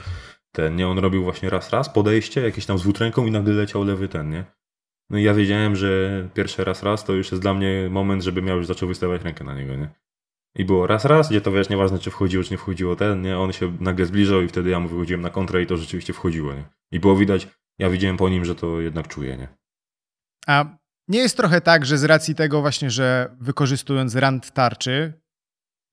ten, 0.51 0.75
nie? 0.75 0.87
On 0.87 0.99
robił 0.99 1.23
właśnie 1.23 1.49
raz, 1.49 1.69
raz, 1.69 1.89
podejście, 1.89 2.41
jakiś 2.41 2.65
tam 2.65 2.77
zwód 2.77 2.97
ręką 2.97 3.25
i 3.25 3.31
nagle 3.31 3.53
leciał 3.53 3.83
lewy 3.83 4.07
ten, 4.07 4.29
nie? 4.29 4.45
No 5.09 5.17
i 5.17 5.23
ja 5.23 5.33
wiedziałem, 5.33 5.75
że 5.75 6.29
pierwszy 6.33 6.63
raz, 6.63 6.83
raz 6.83 7.03
to 7.03 7.13
już 7.13 7.31
jest 7.31 7.41
dla 7.41 7.53
mnie 7.53 7.87
moment, 7.89 8.23
żeby 8.23 8.41
miał 8.41 8.57
już 8.57 8.67
zaczął 8.67 8.89
wystawiać 8.89 9.23
rękę 9.23 9.43
na 9.43 9.55
niego, 9.55 9.75
nie? 9.75 9.89
I 10.55 10.65
było 10.65 10.87
raz, 10.87 11.05
raz, 11.05 11.29
gdzie 11.29 11.41
to 11.41 11.51
wiesz, 11.51 11.69
nieważne 11.69 11.99
czy 11.99 12.11
wchodziło, 12.11 12.43
czy 12.43 12.51
nie 12.51 12.57
wchodziło 12.57 12.95
ten, 12.95 13.21
nie? 13.21 13.39
On 13.39 13.53
się 13.53 13.77
nagle 13.79 14.05
zbliżał 14.05 14.41
i 14.41 14.47
wtedy 14.47 14.69
ja 14.69 14.79
mu 14.79 14.89
wychodziłem 14.89 15.21
na 15.21 15.29
kontrę 15.29 15.61
i 15.61 15.67
to 15.67 15.77
rzeczywiście 15.77 16.13
wchodziło, 16.13 16.53
nie? 16.53 16.63
I 16.91 16.99
było 16.99 17.15
widać, 17.15 17.47
ja 17.79 17.89
widziałem 17.89 18.17
po 18.17 18.29
nim, 18.29 18.45
że 18.45 18.55
to 18.55 18.81
jednak 18.81 19.07
czuje, 19.07 19.37
nie? 19.37 19.47
A 20.47 20.77
nie 21.07 21.19
jest 21.19 21.37
trochę 21.37 21.61
tak, 21.61 21.85
że 21.85 21.97
z 21.97 22.03
racji 22.03 22.35
tego 22.35 22.61
właśnie, 22.61 22.89
że 22.89 23.35
wykorzystując 23.41 24.15
rand 24.15 24.51
tarczy, 24.51 25.13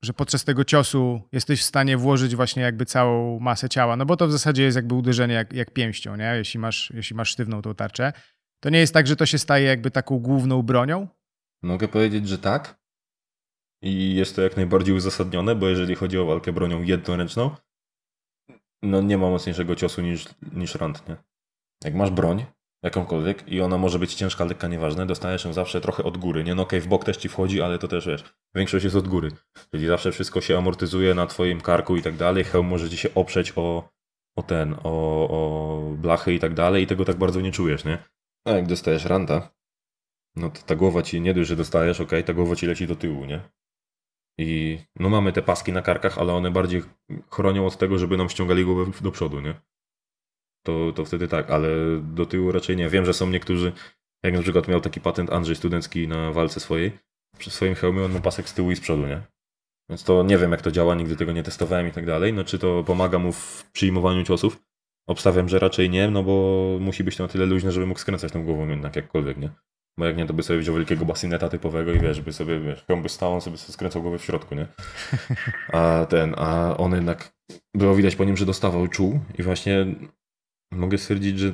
że 0.05 0.13
podczas 0.13 0.45
tego 0.45 0.65
ciosu 0.65 1.23
jesteś 1.33 1.61
w 1.61 1.65
stanie 1.65 1.97
włożyć 1.97 2.37
właśnie 2.37 2.63
jakby 2.63 2.87
całą 2.87 3.41
masę 3.41 3.69
ciała, 3.69 3.97
no 3.97 4.07
bo 4.07 4.17
to 4.17 4.27
w 4.27 4.33
zasadzie 4.33 4.63
jest 4.63 4.77
jakby 4.77 4.95
uderzenie 4.95 5.35
jak, 5.35 5.53
jak 5.53 5.71
pięścią, 5.71 6.17
nie? 6.17 6.33
Jeśli 6.37 6.61
masz, 6.61 6.93
jeśli 6.95 7.17
masz 7.17 7.29
sztywną 7.29 7.63
tą 7.63 7.75
tarczę. 7.75 8.13
To 8.63 8.71
nie 8.71 8.79
jest 8.79 8.95
tak, 8.95 9.07
że 9.07 9.17
to 9.17 9.27
się 9.27 9.39
staje 9.39 9.67
jakby 9.67 9.91
taką 9.91 10.19
główną 10.19 10.63
bronią? 10.63 11.09
Mogę 11.63 11.89
powiedzieć, 11.89 12.29
że 12.29 12.39
tak, 12.39 12.83
i 13.83 14.15
jest 14.15 14.37
to 14.37 14.43
jak 14.43 14.57
najbardziej 14.57 14.95
uzasadnione, 14.95 15.55
bo 15.55 15.69
jeżeli 15.69 15.95
chodzi 15.95 16.19
o 16.19 16.27
walkę 16.27 16.53
bronią 16.53 16.83
jednoręczną, 16.83 17.51
no 18.83 19.01
nie 19.01 19.19
ma 19.19 19.31
mocniejszego 19.31 19.77
ciosu 19.77 20.03
niż, 20.03 20.25
niż 20.53 20.75
rant, 20.75 21.09
nie? 21.09 21.17
Jak 21.85 21.95
masz 21.95 22.11
broń, 22.11 22.45
jakąkolwiek, 22.83 23.49
i 23.49 23.61
ona 23.61 23.79
może 23.79 23.99
być 23.99 24.15
ciężka, 24.15 24.45
lekka, 24.45 24.69
nieważne, 24.69 25.07
dostajesz 25.07 25.45
ją 25.45 25.53
zawsze 25.53 25.81
trochę 25.81 26.03
od 26.05 26.19
góry, 26.19 26.45
nie? 26.45 26.55
No 26.55 26.63
okej, 26.63 26.79
okay, 26.79 26.87
w 26.87 26.91
bok 26.91 27.05
też 27.05 27.17
ci 27.17 27.29
wchodzi, 27.29 27.63
ale 27.63 27.79
to 27.79 27.89
też, 27.89 28.07
wiesz, 28.07 28.25
większość 28.55 28.85
jest 28.85 28.97
od 28.97 29.09
góry. 29.09 29.31
Czyli 29.71 29.87
zawsze 29.87 30.13
wszystko 30.13 30.41
się 30.41 30.59
amortyzuje 30.59 31.15
na 31.15 31.27
twoim 31.27 31.61
karku 31.61 31.97
i 31.97 32.03
tak 32.03 32.17
dalej, 32.17 32.45
hełm 32.45 32.67
może 32.67 32.91
ci 32.91 32.97
się 32.97 33.15
oprzeć 33.15 33.53
o, 33.57 33.89
o 34.37 34.43
ten, 34.43 34.75
o, 34.75 35.29
o 35.29 35.81
blachy 35.97 36.35
i 36.35 36.41
tak 36.41 36.55
dalej 36.55 36.83
i 36.83 36.87
tego 36.87 37.05
tak 37.05 37.17
bardzo 37.17 37.41
nie 37.41 37.53
czujesz, 37.53 37.85
nie? 37.85 37.99
A 38.45 38.51
jak 38.51 38.67
dostajesz 38.67 39.05
ranta, 39.05 39.51
no 40.37 40.51
to 40.51 40.63
ta 40.63 40.77
głowa 40.77 41.03
ci, 41.03 41.21
nie 41.21 41.35
dość, 41.35 41.49
że 41.49 41.57
dostajesz, 41.57 42.01
okay, 42.01 42.23
ta 42.23 42.35
głowa 42.35 42.57
ci 42.57 42.67
leci 42.67 42.87
do 42.87 42.97
tyłu, 42.97 43.25
nie? 43.25 43.41
I 44.39 44.79
no 44.97 45.09
mamy 45.09 45.33
te 45.33 45.43
paski 45.43 45.73
na 45.73 45.83
karkach, 45.83 46.19
ale 46.19 46.33
one 46.33 46.51
bardziej 46.51 46.83
chronią 47.31 47.67
od 47.67 47.79
tego, 47.79 47.99
żeby 47.99 48.17
nam 48.17 48.29
ściągali 48.29 48.65
głowę 48.65 48.93
do 49.01 49.13
przodu, 49.13 49.41
nie? 49.41 49.55
to, 50.63 50.93
to 50.93 51.05
wtedy 51.05 51.29
tak, 51.29 51.51
ale 51.51 51.69
do 52.03 52.27
tyłu 52.27 52.53
raczej 52.53 52.77
nie. 52.77 52.89
Wiem, 52.89 53.05
że 53.05 53.15
są 53.15 53.31
niektórzy, 53.31 53.73
jak 54.23 54.35
na 54.35 54.43
przykład 54.43 54.69
miał 54.69 54.81
taki 54.81 55.01
patent 55.01 55.33
Andrzej 55.33 55.57
Studencki 55.57 56.09
na 56.09 56.33
walce 56.33 56.61
swojej, 56.61 56.99
przy 57.39 57.51
swoim 57.51 57.75
hełmie 57.75 58.05
on 58.05 58.13
ma 58.13 58.21
pasek 58.21 58.49
z 58.49 58.55
tyłu 58.55 58.71
i 58.71 58.77
z 58.77 58.81
przodu, 58.81 59.07
nie? 59.07 59.23
Więc 59.89 60.05
to 60.05 60.23
nie 60.23 60.39
wiem, 60.39 60.53
jak 60.53 60.63
to 60.63 60.71
działa, 60.71 60.95
nigdy 60.95 61.17
tego 61.17 61.33
nie 61.33 61.43
testowałem 61.43 61.89
i 61.89 61.93
tak 61.93 62.07
dalej. 62.07 62.33
No 62.33 62.45
czy 62.45 62.59
to 62.59 62.85
pomaga 62.85 63.19
mu 63.19 63.33
w 63.33 63.71
przyjmowaniu 63.73 64.25
ciosów? 64.25 64.63
Obstawiam, 65.07 65.49
że 65.49 65.59
raczej 65.59 65.91
nie, 65.91 66.11
no 66.11 66.23
bo 66.23 66.77
musi 66.81 67.05
być 67.05 67.19
na 67.19 67.29
tyle 67.29 67.47
luźny, 67.47 67.73
żeby 67.73 67.87
mógł 67.87 68.01
skręcać 68.01 68.33
tą 68.33 68.45
głową 68.45 68.69
jednak 68.69 68.97
jakkolwiek, 68.97 69.39
nie? 69.39 69.51
Bo 69.99 70.05
jak 70.05 70.17
nie, 70.17 70.27
to 70.27 70.35
by 70.35 70.43
sobie 70.43 70.59
wziął 70.59 70.75
wielkiego 70.75 71.05
basyneta 71.05 71.49
typowego 71.49 71.93
i 71.93 72.01
wiesz, 72.01 72.21
by 72.21 72.33
sobie, 72.33 72.61
wiesz, 72.61 72.85
by 73.03 73.09
stał, 73.09 73.35
on 73.35 73.41
sobie 73.41 73.57
skręcał 73.57 74.03
głowę 74.03 74.19
w 74.19 74.25
środku, 74.25 74.55
nie? 74.55 74.67
A 75.73 76.07
ten, 76.09 76.35
a 76.39 76.77
on 76.77 76.95
jednak, 76.95 77.35
było 77.75 77.95
widać 77.95 78.17
po 78.17 78.25
nim, 78.25 78.37
że 78.37 78.47
dostawał, 78.47 78.89
czuł 78.89 79.21
i 79.39 79.43
właśnie 79.43 79.87
mogę 80.73 80.99
stwierdzić, 80.99 81.39
że 81.39 81.53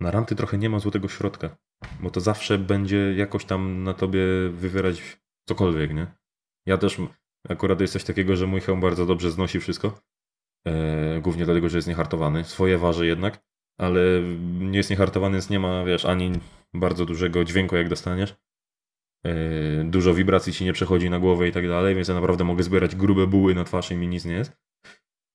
na 0.00 0.10
ranty 0.10 0.36
trochę 0.36 0.58
nie 0.58 0.70
ma 0.70 0.78
złotego 0.78 1.08
środka, 1.08 1.56
bo 2.00 2.10
to 2.10 2.20
zawsze 2.20 2.58
będzie 2.58 3.14
jakoś 3.14 3.44
tam 3.44 3.84
na 3.84 3.94
tobie 3.94 4.20
wywierać 4.50 5.20
cokolwiek, 5.48 5.94
nie? 5.94 6.06
Ja 6.66 6.78
też 6.78 6.98
akurat 7.48 7.80
jest 7.80 7.92
coś 7.92 8.04
takiego, 8.04 8.36
że 8.36 8.46
mój 8.46 8.60
hełm 8.60 8.80
bardzo 8.80 9.06
dobrze 9.06 9.30
znosi 9.30 9.60
wszystko, 9.60 10.00
głównie 11.22 11.44
dlatego, 11.44 11.68
że 11.68 11.78
jest 11.78 11.88
niehartowany. 11.88 12.44
Swoje 12.44 12.78
waży 12.78 13.06
jednak, 13.06 13.42
ale 13.78 14.00
nie 14.60 14.78
jest 14.78 14.90
niehartowany, 14.90 15.32
więc 15.32 15.50
nie 15.50 15.60
ma, 15.60 15.84
wiesz, 15.84 16.04
ani 16.04 16.32
bardzo 16.74 17.06
dużego 17.06 17.44
dźwięku, 17.44 17.76
jak 17.76 17.88
dostaniesz. 17.88 18.36
E, 19.26 19.84
dużo 19.84 20.14
wibracji 20.14 20.52
ci 20.52 20.64
nie 20.64 20.72
przechodzi 20.72 21.10
na 21.10 21.18
głowę 21.18 21.48
i 21.48 21.52
tak 21.52 21.68
dalej, 21.68 21.94
więc 21.94 22.08
ja 22.08 22.14
naprawdę 22.14 22.44
mogę 22.44 22.62
zbierać 22.62 22.96
grube 22.96 23.26
buły 23.26 23.54
na 23.54 23.64
twarz 23.64 23.90
i 23.90 23.96
mi 23.96 24.08
nic 24.08 24.24
nie 24.24 24.32
jest. 24.32 24.52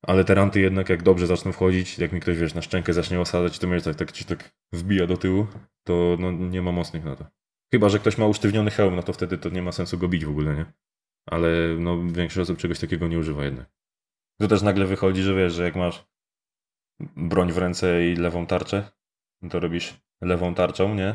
Ale 0.02 0.24
te 0.24 0.34
ranty 0.34 0.60
jednak 0.60 0.88
jak 0.88 1.02
dobrze 1.02 1.26
zaczną 1.26 1.52
wchodzić, 1.52 1.98
jak 1.98 2.12
mi 2.12 2.20
ktoś 2.20 2.38
wiesz, 2.38 2.54
na 2.54 2.62
szczękę 2.62 2.92
zacznie 2.92 3.20
osadzać, 3.20 3.58
to 3.58 3.66
mnie 3.66 3.80
tak, 3.80 3.96
tak 3.96 4.12
tak 4.12 4.52
wbija 4.72 5.06
do 5.06 5.16
tyłu, 5.16 5.46
to 5.84 6.16
no, 6.20 6.32
nie 6.32 6.62
ma 6.62 6.72
mocnych 6.72 7.04
na 7.04 7.16
to. 7.16 7.26
Chyba, 7.72 7.88
że 7.88 7.98
ktoś 7.98 8.18
ma 8.18 8.26
usztywniony 8.26 8.70
hełm, 8.70 8.96
no 8.96 9.02
to 9.02 9.12
wtedy 9.12 9.38
to 9.38 9.48
nie 9.48 9.62
ma 9.62 9.72
sensu 9.72 9.98
go 9.98 10.08
bić 10.08 10.24
w 10.24 10.30
ogóle, 10.30 10.56
nie? 10.56 10.66
Ale 11.26 11.48
no 11.78 12.04
większość 12.04 12.38
osób 12.50 12.58
czegoś 12.58 12.78
takiego 12.78 13.08
nie 13.08 13.18
używa 13.18 13.44
jednak. 13.44 13.70
To 14.40 14.48
też 14.48 14.62
nagle 14.62 14.86
wychodzi, 14.86 15.22
że 15.22 15.34
wiesz, 15.34 15.52
że 15.52 15.64
jak 15.64 15.76
masz 15.76 16.06
broń 17.16 17.52
w 17.52 17.58
ręce 17.58 18.06
i 18.06 18.16
lewą 18.16 18.46
tarczę, 18.46 18.90
to 19.50 19.60
robisz 19.60 20.00
lewą 20.20 20.54
tarczą, 20.54 20.94
nie? 20.94 21.14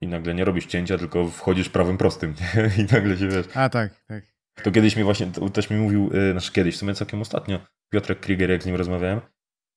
I 0.00 0.06
nagle 0.06 0.34
nie 0.34 0.44
robisz 0.44 0.66
cięcia, 0.66 0.98
tylko 0.98 1.28
wchodzisz 1.28 1.68
prawym 1.68 1.98
prostym, 1.98 2.34
nie? 2.40 2.62
I 2.84 2.92
nagle 2.92 3.16
się 3.16 3.28
wiesz. 3.28 3.46
A 3.54 3.68
tak, 3.68 4.04
tak. 4.06 4.24
To 4.62 4.70
kiedyś 4.70 4.96
mi 4.96 5.04
właśnie, 5.04 5.26
to 5.26 5.48
też 5.48 5.70
mi 5.70 5.76
mówił, 5.76 6.10
yy, 6.12 6.32
znaczy 6.32 6.52
kiedyś, 6.52 6.74
w 6.74 6.78
sumie 6.78 6.94
całkiem 6.94 7.20
ostatnio, 7.20 7.58
Piotrek 7.92 8.20
Krieger, 8.20 8.50
jak 8.50 8.62
z 8.62 8.66
nim 8.66 8.76
rozmawiałem, 8.76 9.20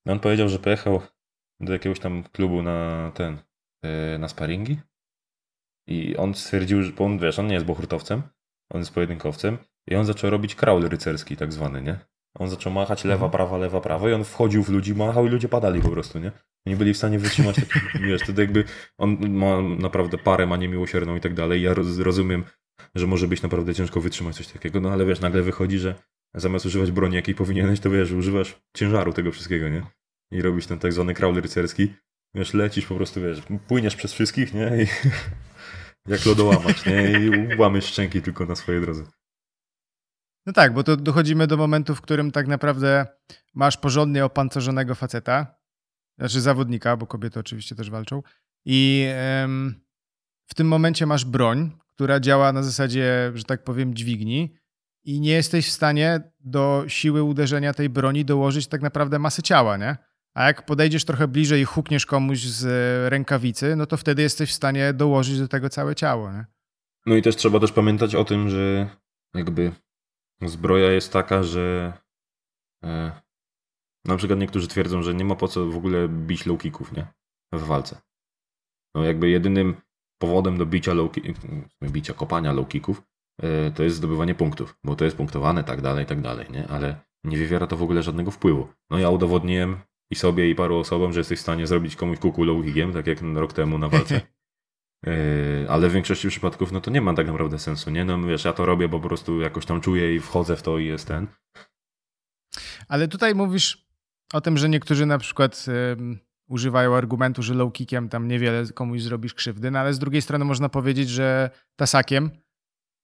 no 0.05 0.13
on 0.13 0.19
powiedział, 0.19 0.49
że 0.49 0.59
pojechał 0.59 1.01
do 1.59 1.73
jakiegoś 1.73 1.99
tam 1.99 2.23
klubu 2.23 2.61
na 2.61 3.11
ten, 3.15 3.37
yy, 3.83 4.19
na 4.19 4.27
sparingi 4.27 4.77
i 5.87 6.17
on 6.17 6.33
stwierdził, 6.33 6.83
że, 6.83 6.91
bo 6.91 7.05
on, 7.05 7.19
wiesz, 7.19 7.39
on 7.39 7.47
nie 7.47 7.53
jest 7.53 7.65
bohurtowcem, 7.65 8.21
on 8.69 8.81
jest 8.81 8.93
pojedynkowcem 8.93 9.57
i 9.87 9.95
on 9.95 10.05
zaczął 10.05 10.29
robić 10.29 10.55
kraul 10.55 10.89
rycerski 10.89 11.37
tak 11.37 11.53
zwany, 11.53 11.81
nie? 11.81 11.99
On 12.39 12.49
zaczął 12.49 12.73
machać 12.73 13.03
lewa, 13.03 13.25
mhm. 13.25 13.31
prawa, 13.31 13.57
lewa, 13.57 13.81
prawa 13.81 14.09
i 14.09 14.13
on 14.13 14.23
wchodził 14.23 14.63
w 14.63 14.69
ludzi, 14.69 14.95
machał 14.95 15.25
i 15.25 15.29
ludzie 15.29 15.49
padali 15.49 15.81
po 15.81 15.89
prostu, 15.89 16.19
nie? 16.19 16.31
Nie 16.65 16.75
byli 16.75 16.93
w 16.93 16.97
stanie 16.97 17.19
wytrzymać 17.19 17.55
takich, 17.55 18.01
wiesz, 18.07 18.21
wtedy 18.21 18.41
jakby 18.41 18.63
on 18.97 19.29
ma 19.29 19.61
naprawdę 19.61 20.17
parę 20.17 20.47
ma 20.47 20.57
niemiłosierną 20.57 21.15
i 21.15 21.21
tak 21.21 21.33
dalej. 21.33 21.61
Ja 21.61 21.73
rozumiem, 21.97 22.43
że 22.95 23.07
może 23.07 23.27
być 23.27 23.41
naprawdę 23.41 23.75
ciężko 23.75 24.01
wytrzymać 24.01 24.35
coś 24.35 24.47
takiego, 24.47 24.79
no 24.79 24.89
ale 24.89 25.05
wiesz, 25.05 25.19
nagle 25.19 25.41
wychodzi, 25.41 25.79
że 25.79 25.95
zamiast 26.35 26.65
używać 26.65 26.91
broni, 26.91 27.15
jakiej 27.15 27.35
powinieneś, 27.35 27.79
to 27.79 27.89
wiesz, 27.89 28.11
używasz 28.11 28.61
ciężaru 28.77 29.13
tego 29.13 29.31
wszystkiego, 29.31 29.69
nie? 29.69 29.83
I 30.31 30.41
robisz 30.41 30.67
ten 30.67 30.79
tak 30.79 30.93
zwany 30.93 31.13
kraul 31.13 31.41
rycerski. 31.41 31.93
Wiesz, 32.33 32.53
lecisz 32.53 32.85
po 32.85 32.95
prostu, 32.95 33.21
wiesz, 33.21 33.41
płyniesz 33.67 33.95
przez 33.95 34.13
wszystkich, 34.13 34.53
nie? 34.53 34.83
I 34.83 34.87
jak 36.11 36.25
lodołamać, 36.25 36.85
nie? 36.85 37.11
I 37.11 37.55
łamiesz 37.57 37.85
szczęki 37.85 38.21
tylko 38.21 38.45
na 38.45 38.55
swojej 38.55 38.81
drodze. 38.81 39.03
No 40.45 40.53
tak, 40.53 40.73
bo 40.73 40.83
to 40.83 40.97
dochodzimy 40.97 41.47
do 41.47 41.57
momentu, 41.57 41.95
w 41.95 42.01
którym 42.01 42.31
tak 42.31 42.47
naprawdę 42.47 43.05
masz 43.53 43.77
porządnie 43.77 44.25
opancerzonego 44.25 44.95
faceta, 44.95 45.55
znaczy 46.19 46.41
zawodnika, 46.41 46.97
bo 46.97 47.07
kobiety 47.07 47.39
oczywiście 47.39 47.75
też 47.75 47.89
walczą, 47.89 48.23
i 48.65 49.07
w 50.47 50.55
tym 50.55 50.67
momencie 50.67 51.05
masz 51.05 51.25
broń, 51.25 51.71
która 51.95 52.19
działa 52.19 52.53
na 52.53 52.63
zasadzie, 52.63 53.31
że 53.33 53.43
tak 53.43 53.63
powiem, 53.63 53.93
dźwigni, 53.93 54.55
i 55.05 55.19
nie 55.19 55.31
jesteś 55.31 55.67
w 55.67 55.71
stanie 55.71 56.31
do 56.39 56.83
siły 56.87 57.23
uderzenia 57.23 57.73
tej 57.73 57.89
broni 57.89 58.25
dołożyć 58.25 58.67
tak 58.67 58.81
naprawdę 58.81 59.19
masy 59.19 59.41
ciała, 59.41 59.77
nie? 59.77 59.97
A 60.33 60.47
jak 60.47 60.65
podejdziesz 60.65 61.05
trochę 61.05 61.27
bliżej 61.27 61.61
i 61.61 61.65
hukniesz 61.65 62.05
komuś 62.05 62.39
z 62.39 62.65
rękawicy, 63.09 63.75
no 63.75 63.85
to 63.85 63.97
wtedy 63.97 64.21
jesteś 64.21 64.49
w 64.49 64.53
stanie 64.53 64.93
dołożyć 64.93 65.39
do 65.39 65.47
tego 65.47 65.69
całe 65.69 65.95
ciało, 65.95 66.31
nie? 66.31 66.45
No 67.05 67.15
i 67.15 67.21
też 67.21 67.35
trzeba 67.35 67.59
też 67.59 67.71
pamiętać 67.71 68.15
o 68.15 68.25
tym, 68.25 68.49
że 68.49 68.89
jakby 69.35 69.71
zbroja 70.41 70.91
jest 70.91 71.13
taka, 71.13 71.43
że 71.43 71.93
e, 72.83 73.21
na 74.05 74.17
przykład 74.17 74.39
niektórzy 74.39 74.67
twierdzą, 74.67 75.03
że 75.03 75.13
nie 75.13 75.25
ma 75.25 75.35
po 75.35 75.47
co 75.47 75.65
w 75.65 75.77
ogóle 75.77 76.09
bić 76.09 76.45
low 76.45 76.61
kicków, 76.61 76.91
nie? 76.91 77.07
W 77.53 77.63
walce. 77.63 78.01
No 78.95 79.03
jakby 79.03 79.29
jedynym 79.29 79.75
powodem 80.21 80.57
do 80.57 80.65
bicia 80.65 80.93
low 80.93 81.11
bicia 81.83 82.13
kopania 82.13 82.53
low 82.53 82.67
kicków 82.67 83.01
e, 83.41 83.71
to 83.71 83.83
jest 83.83 83.95
zdobywanie 83.95 84.35
punktów, 84.35 84.77
bo 84.83 84.95
to 84.95 85.05
jest 85.05 85.17
punktowane, 85.17 85.63
tak 85.63 85.81
dalej, 85.81 86.05
tak 86.05 86.21
dalej, 86.21 86.47
nie? 86.51 86.67
Ale 86.67 87.01
nie 87.23 87.37
wywiera 87.37 87.67
to 87.67 87.77
w 87.77 87.83
ogóle 87.83 88.03
żadnego 88.03 88.31
wpływu. 88.31 88.67
No 88.89 88.99
ja 88.99 89.09
udowodniłem 89.09 89.77
i 90.11 90.15
sobie 90.15 90.49
i 90.49 90.55
paru 90.55 90.77
osobom, 90.77 91.13
że 91.13 91.19
jesteś 91.19 91.39
w 91.39 91.41
stanie 91.41 91.67
zrobić 91.67 91.95
komuś 91.95 92.19
kuku 92.19 92.43
low 92.43 92.65
kickiem, 92.65 92.93
tak 92.93 93.07
jak 93.07 93.21
rok 93.21 93.53
temu 93.53 93.77
na 93.77 93.89
walce. 93.89 94.21
E, 95.07 95.69
ale 95.69 95.89
w 95.89 95.91
większości 95.91 96.27
przypadków 96.27 96.71
no 96.71 96.81
to 96.81 96.91
nie 96.91 97.01
ma 97.01 97.13
tak 97.13 97.27
naprawdę 97.27 97.59
sensu, 97.59 97.89
nie? 97.89 98.05
No 98.05 98.23
wiesz, 98.23 98.45
ja 98.45 98.53
to 98.53 98.65
robię, 98.65 98.89
bo 98.89 98.99
po 98.99 99.07
prostu 99.07 99.41
jakoś 99.41 99.65
tam 99.65 99.81
czuję 99.81 100.15
i 100.15 100.19
wchodzę 100.19 100.55
w 100.55 100.61
to 100.61 100.77
i 100.77 100.85
jest 100.85 101.07
ten. 101.07 101.27
Ale 102.87 103.07
tutaj 103.07 103.35
mówisz 103.35 103.87
o 104.33 104.41
tym, 104.41 104.57
że 104.57 104.69
niektórzy 104.69 105.05
na 105.05 105.17
przykład 105.17 105.65
używają 106.47 106.95
argumentu, 106.95 107.43
że 107.43 107.53
low 107.53 107.73
kickiem 107.73 108.09
tam 108.09 108.27
niewiele 108.27 108.65
komuś 108.73 109.01
zrobisz 109.01 109.33
krzywdy, 109.33 109.71
no 109.71 109.79
ale 109.79 109.93
z 109.93 109.99
drugiej 109.99 110.21
strony 110.21 110.45
można 110.45 110.69
powiedzieć, 110.69 111.09
że 111.09 111.49
tasakiem 111.75 112.31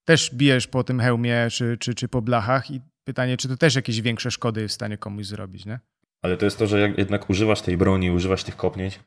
też 0.05 0.35
bijesz 0.35 0.67
po 0.67 0.83
tym 0.83 0.99
hełmie 0.99 1.47
czy, 1.51 1.77
czy, 1.77 1.95
czy 1.95 2.07
po 2.07 2.21
blachach 2.21 2.71
i 2.71 2.81
pytanie, 3.03 3.37
czy 3.37 3.47
to 3.47 3.57
też 3.57 3.75
jakieś 3.75 4.01
większe 4.01 4.31
szkody 4.31 4.61
jest 4.61 4.71
w 4.71 4.75
stanie 4.75 4.97
komuś 4.97 5.25
zrobić, 5.25 5.65
nie? 5.65 5.79
Ale 6.21 6.37
to 6.37 6.45
jest 6.45 6.59
to, 6.59 6.67
że 6.67 6.79
jak 6.79 6.97
jednak 6.97 7.29
używasz 7.29 7.61
tej 7.61 7.77
broni, 7.77 8.11
używasz 8.11 8.43
tych 8.43 8.55
kopnięć, 8.55 8.99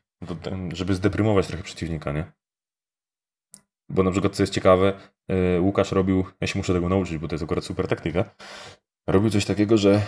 żeby 0.73 0.95
zdeprymować 0.95 1.47
trochę 1.47 1.63
przeciwnika, 1.63 2.11
nie? 2.11 2.31
Bo 3.89 4.03
na 4.03 4.11
przykład, 4.11 4.35
co 4.35 4.43
jest 4.43 4.53
ciekawe, 4.53 4.93
e, 5.27 5.61
Łukasz 5.61 5.91
robił, 5.91 6.25
ja 6.41 6.47
się 6.47 6.59
muszę 6.59 6.73
tego 6.73 6.89
nauczyć, 6.89 7.17
bo 7.17 7.27
to 7.27 7.35
jest 7.35 7.43
akurat 7.43 7.65
super 7.65 7.87
taktyka, 7.87 8.35
robił 9.07 9.29
coś 9.29 9.45
takiego, 9.45 9.77
że 9.77 10.01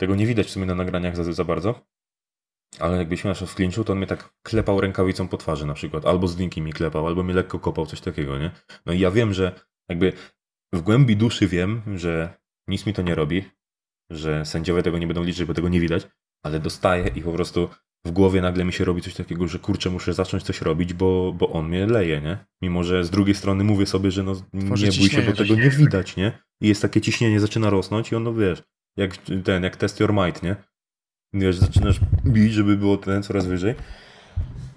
tego 0.00 0.14
nie 0.14 0.26
widać 0.26 0.46
w 0.46 0.50
sumie 0.50 0.66
na 0.66 0.74
nagraniach 0.74 1.16
za, 1.16 1.32
za 1.32 1.44
bardzo, 1.44 1.86
ale 2.78 2.96
jakbyśmy 2.96 3.28
naszło 3.28 3.46
w 3.46 3.54
klinczu, 3.54 3.84
to 3.84 3.92
on 3.92 3.98
mnie 3.98 4.06
tak 4.06 4.34
klepał 4.42 4.80
rękawicą 4.80 5.28
po 5.28 5.36
twarzy 5.36 5.66
na 5.66 5.74
przykład, 5.74 6.06
albo 6.06 6.28
z 6.28 6.36
dynki 6.36 6.62
mi 6.62 6.72
klepał, 6.72 7.06
albo 7.06 7.22
mi 7.22 7.32
lekko 7.32 7.58
kopał, 7.58 7.86
coś 7.86 8.00
takiego, 8.00 8.38
nie? 8.38 8.50
No 8.86 8.92
i 8.92 8.98
ja 8.98 9.10
wiem, 9.10 9.34
że 9.34 9.60
jakby 9.88 10.12
w 10.72 10.80
głębi 10.80 11.16
duszy 11.16 11.48
wiem, 11.48 11.98
że 11.98 12.34
nic 12.68 12.86
mi 12.86 12.94
to 12.94 13.02
nie 13.02 13.14
robi, 13.14 13.44
że 14.10 14.44
sędziowie 14.44 14.82
tego 14.82 14.98
nie 14.98 15.06
będą 15.06 15.22
liczyć, 15.22 15.44
bo 15.44 15.54
tego 15.54 15.68
nie 15.68 15.80
widać, 15.80 16.08
ale 16.44 16.60
dostaję 16.60 17.08
i 17.14 17.22
po 17.22 17.32
prostu 17.32 17.68
w 18.06 18.10
głowie 18.10 18.40
nagle 18.40 18.64
mi 18.64 18.72
się 18.72 18.84
robi 18.84 19.02
coś 19.02 19.14
takiego, 19.14 19.48
że 19.48 19.58
kurczę, 19.58 19.90
muszę 19.90 20.12
zacząć 20.14 20.42
coś 20.42 20.60
robić, 20.60 20.94
bo, 20.94 21.32
bo 21.32 21.50
on 21.50 21.68
mnie 21.68 21.86
leje, 21.86 22.20
nie? 22.20 22.44
Mimo, 22.62 22.84
że 22.84 23.04
z 23.04 23.10
drugiej 23.10 23.34
strony 23.34 23.64
mówię 23.64 23.86
sobie, 23.86 24.10
że 24.10 24.22
no 24.22 24.34
Tworzy 24.66 24.86
nie 24.86 24.92
bój 24.98 25.08
się, 25.10 25.22
bo 25.22 25.32
tego 25.32 25.54
nie 25.54 25.70
widać, 25.70 26.16
nie? 26.16 26.38
I 26.60 26.68
jest 26.68 26.82
takie 26.82 27.00
ciśnienie, 27.00 27.40
zaczyna 27.40 27.70
rosnąć 27.70 28.12
i 28.12 28.16
ono, 28.16 28.34
wiesz, 28.34 28.62
jak 28.96 29.16
ten, 29.44 29.62
jak 29.62 29.76
test 29.76 30.00
your 30.00 30.12
might, 30.12 30.42
nie? 30.42 30.56
Wiesz, 31.32 31.58
zaczynasz 31.58 32.00
bić, 32.26 32.52
żeby 32.52 32.76
było 32.76 32.96
ten 32.96 33.22
coraz 33.22 33.46
wyżej 33.46 33.74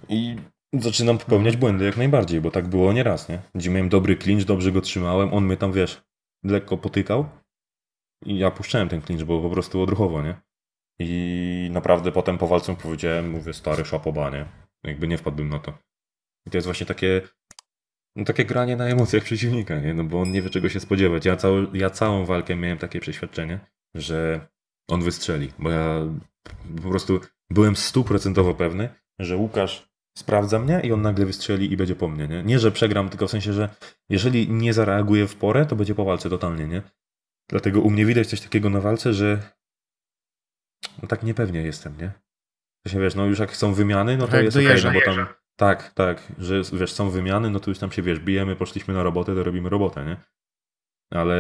i 0.10 0.36
zaczynam 0.74 1.18
popełniać 1.18 1.58
błędy 1.58 1.86
jak 1.86 1.98
najbardziej, 1.98 2.42
bo 2.42 2.52
tak 2.52 2.68
było 2.68 2.94
nieraz, 2.94 3.30
nie? 3.30 3.42
Gdzie 3.56 3.70
miałem 3.70 3.90
dobry 3.90 4.18
clinch, 4.18 4.46
dobrze 4.46 4.72
go 4.72 4.82
trzymałem, 4.82 5.34
on 5.34 5.46
mnie 5.46 5.58
tam, 5.58 5.72
wiesz, 5.72 6.02
lekko 6.44 6.78
potykał 6.78 7.26
i 8.26 8.38
ja 8.38 8.52
puszczałem 8.52 8.90
ten 8.90 9.02
clinch, 9.02 9.24
bo 9.24 9.42
po 9.42 9.50
prostu 9.50 9.82
odruchowo, 9.82 10.24
nie? 10.24 10.42
I 11.00 11.70
naprawdę 11.72 12.12
potem 12.12 12.38
po 12.38 12.48
walce 12.48 12.76
powiedziałem, 12.76 13.30
mówię, 13.30 13.54
stary 13.54 13.86
szapoba, 13.86 14.30
nie? 14.30 14.46
Jakby 14.84 15.08
nie 15.08 15.18
wpadłbym 15.18 15.50
na 15.50 15.60
to. 15.60 15.78
I 16.48 16.50
to 16.50 16.58
jest 16.58 16.68
właśnie 16.68 16.86
takie, 16.86 17.22
no 18.16 18.26
takie 18.26 18.46
granie 18.46 18.76
na 18.76 18.86
emocjach 18.86 19.24
przeciwnika, 19.24 19.80
nie? 19.80 19.94
No 19.94 20.04
bo 20.04 20.22
on 20.22 20.32
nie 20.32 20.42
wie 20.42 20.50
czego 20.50 20.70
się 20.70 20.80
spodziewać. 20.80 21.26
Ja, 21.26 21.36
cał, 21.36 21.76
ja 21.76 21.90
całą 21.90 22.26
walkę 22.26 22.56
miałem 22.56 22.78
takie 22.78 23.00
przeświadczenie, 23.00 23.60
że 23.96 24.48
on 24.90 25.04
wystrzeli, 25.04 25.52
bo 25.60 25.70
ja 25.70 26.02
po 26.84 26.90
prostu 26.90 27.20
byłem 27.50 27.76
stuprocentowo 27.76 28.54
pewny, 28.54 28.90
że 29.20 29.38
Łukasz 29.38 29.94
sprawdza 30.18 30.60
mnie 30.60 30.82
i 30.84 30.92
on 30.92 31.02
nagle 31.02 31.26
wystrzeli 31.26 31.72
i 31.72 31.78
będzie 31.78 31.96
po 31.96 32.08
mnie, 32.08 32.28
nie? 32.28 32.44
Nie, 32.44 32.60
że 32.60 32.72
przegram, 32.72 33.10
tylko 33.10 33.28
w 33.28 33.32
sensie, 33.32 33.54
że 33.54 33.70
jeżeli 34.10 34.50
nie 34.50 34.74
zareaguje 34.74 35.28
w 35.28 35.36
porę, 35.36 35.66
to 35.66 35.76
będzie 35.76 35.96
po 35.96 36.06
walce 36.06 36.30
totalnie, 36.30 36.68
nie? 36.68 36.82
Dlatego 37.50 37.82
u 37.82 37.90
mnie 37.90 38.06
widać 38.06 38.28
coś 38.28 38.42
takiego 38.42 38.70
na 38.70 38.82
walce, 38.82 39.14
że 39.14 39.54
no 41.02 41.08
tak 41.08 41.24
niepewnie 41.24 41.62
jestem, 41.62 41.98
nie? 41.98 42.12
To 42.86 42.92
się 42.92 43.00
wiesz, 43.00 43.16
no 43.16 43.26
już 43.26 43.40
jak 43.40 43.56
są 43.56 43.74
wymiany, 43.74 44.18
no 44.18 44.28
to 44.28 44.36
Jak 44.36 44.46
jest 44.46 44.58
okej, 44.58 44.66
dojeżdża. 44.68 44.92
no 44.94 45.00
bo 45.00 45.06
tam... 45.06 45.26
Tak, 45.56 45.94
tak, 45.94 46.32
że 46.38 46.62
wiesz, 46.74 46.94
są 46.94 47.10
wymiany, 47.10 47.50
no 47.50 47.60
to 47.60 47.72
już 47.72 47.80
tam 47.80 47.92
się, 47.92 48.02
wiesz, 48.02 48.20
bijemy, 48.20 48.56
poszliśmy 48.56 48.94
na 48.94 49.04
robotę, 49.04 49.36
to 49.36 49.44
robimy 49.44 49.70
robotę, 49.70 50.06
nie? 50.06 50.18
Ale 51.12 51.36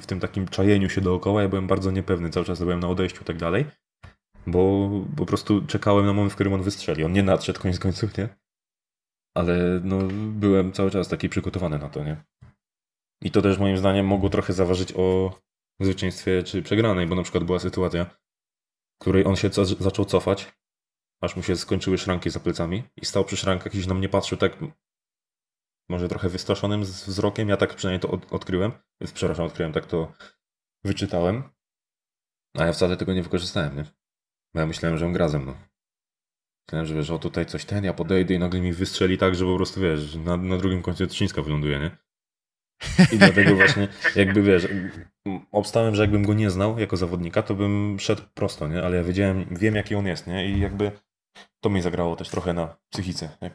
w 0.00 0.06
tym 0.06 0.20
takim 0.20 0.48
czajeniu 0.48 0.88
się 0.88 1.00
dookoła 1.00 1.42
ja 1.42 1.48
byłem 1.48 1.66
bardzo 1.66 1.90
niepewny, 1.90 2.30
cały 2.30 2.46
czas 2.46 2.58
byłem 2.58 2.80
na 2.80 2.88
odejściu 2.88 3.22
i 3.22 3.24
tak 3.24 3.36
dalej, 3.36 3.64
bo 4.46 4.90
po 5.16 5.26
prostu 5.26 5.66
czekałem 5.66 6.06
na 6.06 6.12
moment, 6.12 6.32
w 6.32 6.34
którym 6.34 6.52
on 6.52 6.62
wystrzeli. 6.62 7.04
On 7.04 7.12
nie 7.12 7.22
nadszedł 7.22 7.60
koniec 7.60 7.78
końców, 7.78 8.18
nie? 8.18 8.28
Ale 9.34 9.80
no, 9.84 9.98
byłem 10.32 10.72
cały 10.72 10.90
czas 10.90 11.08
taki 11.08 11.28
przygotowany 11.28 11.78
na 11.78 11.88
to, 11.88 12.04
nie? 12.04 12.16
I 13.22 13.30
to 13.30 13.42
też 13.42 13.58
moim 13.58 13.78
zdaniem 13.78 14.06
mogło 14.06 14.30
trochę 14.30 14.52
zaważyć 14.52 14.92
o 14.96 15.38
zwycięstwie 15.84 16.42
czy 16.42 16.62
przegranej, 16.62 17.06
bo 17.06 17.14
na 17.14 17.22
przykład 17.22 17.44
była 17.44 17.58
sytuacja, 17.58 18.04
w 18.04 18.98
której 18.98 19.26
on 19.26 19.36
się 19.36 19.50
zaczął 19.80 20.04
cofać, 20.04 20.52
aż 21.20 21.36
mu 21.36 21.42
się 21.42 21.56
skończyły 21.56 21.98
szranki 21.98 22.30
za 22.30 22.40
plecami 22.40 22.82
i 22.96 23.06
stał 23.06 23.24
przy 23.24 23.36
szrankach 23.36 23.74
i 23.74 23.88
na 23.88 23.94
mnie 23.94 24.08
patrzył 24.08 24.38
tak 24.38 24.58
może 25.88 26.08
trochę 26.08 26.28
wystraszonym 26.28 26.82
wzrokiem, 26.82 27.48
ja 27.48 27.56
tak 27.56 27.74
przynajmniej 27.74 28.00
to 28.00 28.10
od, 28.10 28.32
odkryłem, 28.32 28.72
przepraszam, 29.14 29.46
odkryłem, 29.46 29.72
tak 29.72 29.86
to 29.86 30.12
wyczytałem, 30.84 31.42
a 32.54 32.66
ja 32.66 32.72
wcale 32.72 32.96
tego 32.96 33.14
nie 33.14 33.22
wykorzystałem, 33.22 33.76
nie? 33.76 33.84
Bo 34.54 34.60
ja 34.60 34.66
myślałem, 34.66 34.98
że 34.98 35.06
on 35.06 35.12
gra 35.12 35.28
ze 35.28 35.38
mną. 35.38 35.54
Myślałem, 36.68 36.86
że 36.86 36.94
wiesz, 36.94 37.10
o 37.10 37.18
tutaj 37.18 37.46
coś 37.46 37.64
ten, 37.64 37.84
ja 37.84 37.94
podejdę 37.94 38.34
i 38.34 38.38
nagle 38.38 38.60
mi 38.60 38.72
wystrzeli 38.72 39.18
tak, 39.18 39.34
że 39.34 39.44
po 39.44 39.56
prostu 39.56 39.80
wiesz, 39.80 40.14
na, 40.14 40.36
na 40.36 40.56
drugim 40.56 40.82
końcu 40.82 41.06
Trzcińska 41.06 41.42
wyląduje, 41.42 41.78
nie? 41.78 42.05
I 43.12 43.18
dlatego 43.18 43.56
właśnie, 43.56 43.88
jakby 44.16 44.42
wiesz, 44.42 44.68
obstałem, 45.52 45.94
że 45.94 46.02
jakbym 46.02 46.22
go 46.26 46.34
nie 46.34 46.50
znał 46.50 46.78
jako 46.78 46.96
zawodnika, 46.96 47.42
to 47.42 47.54
bym 47.54 47.96
szedł 48.00 48.22
prosto, 48.34 48.68
nie? 48.68 48.82
Ale 48.82 48.96
ja 48.96 49.04
wiedziałem, 49.04 49.46
wiem 49.50 49.74
jaki 49.74 49.94
on 49.94 50.06
jest, 50.06 50.26
nie? 50.26 50.50
I 50.50 50.60
jakby 50.60 50.92
to 51.60 51.70
mi 51.70 51.82
zagrało 51.82 52.16
też 52.16 52.28
trochę 52.28 52.52
na 52.52 52.76
psychice. 52.92 53.28
nie? 53.42 53.50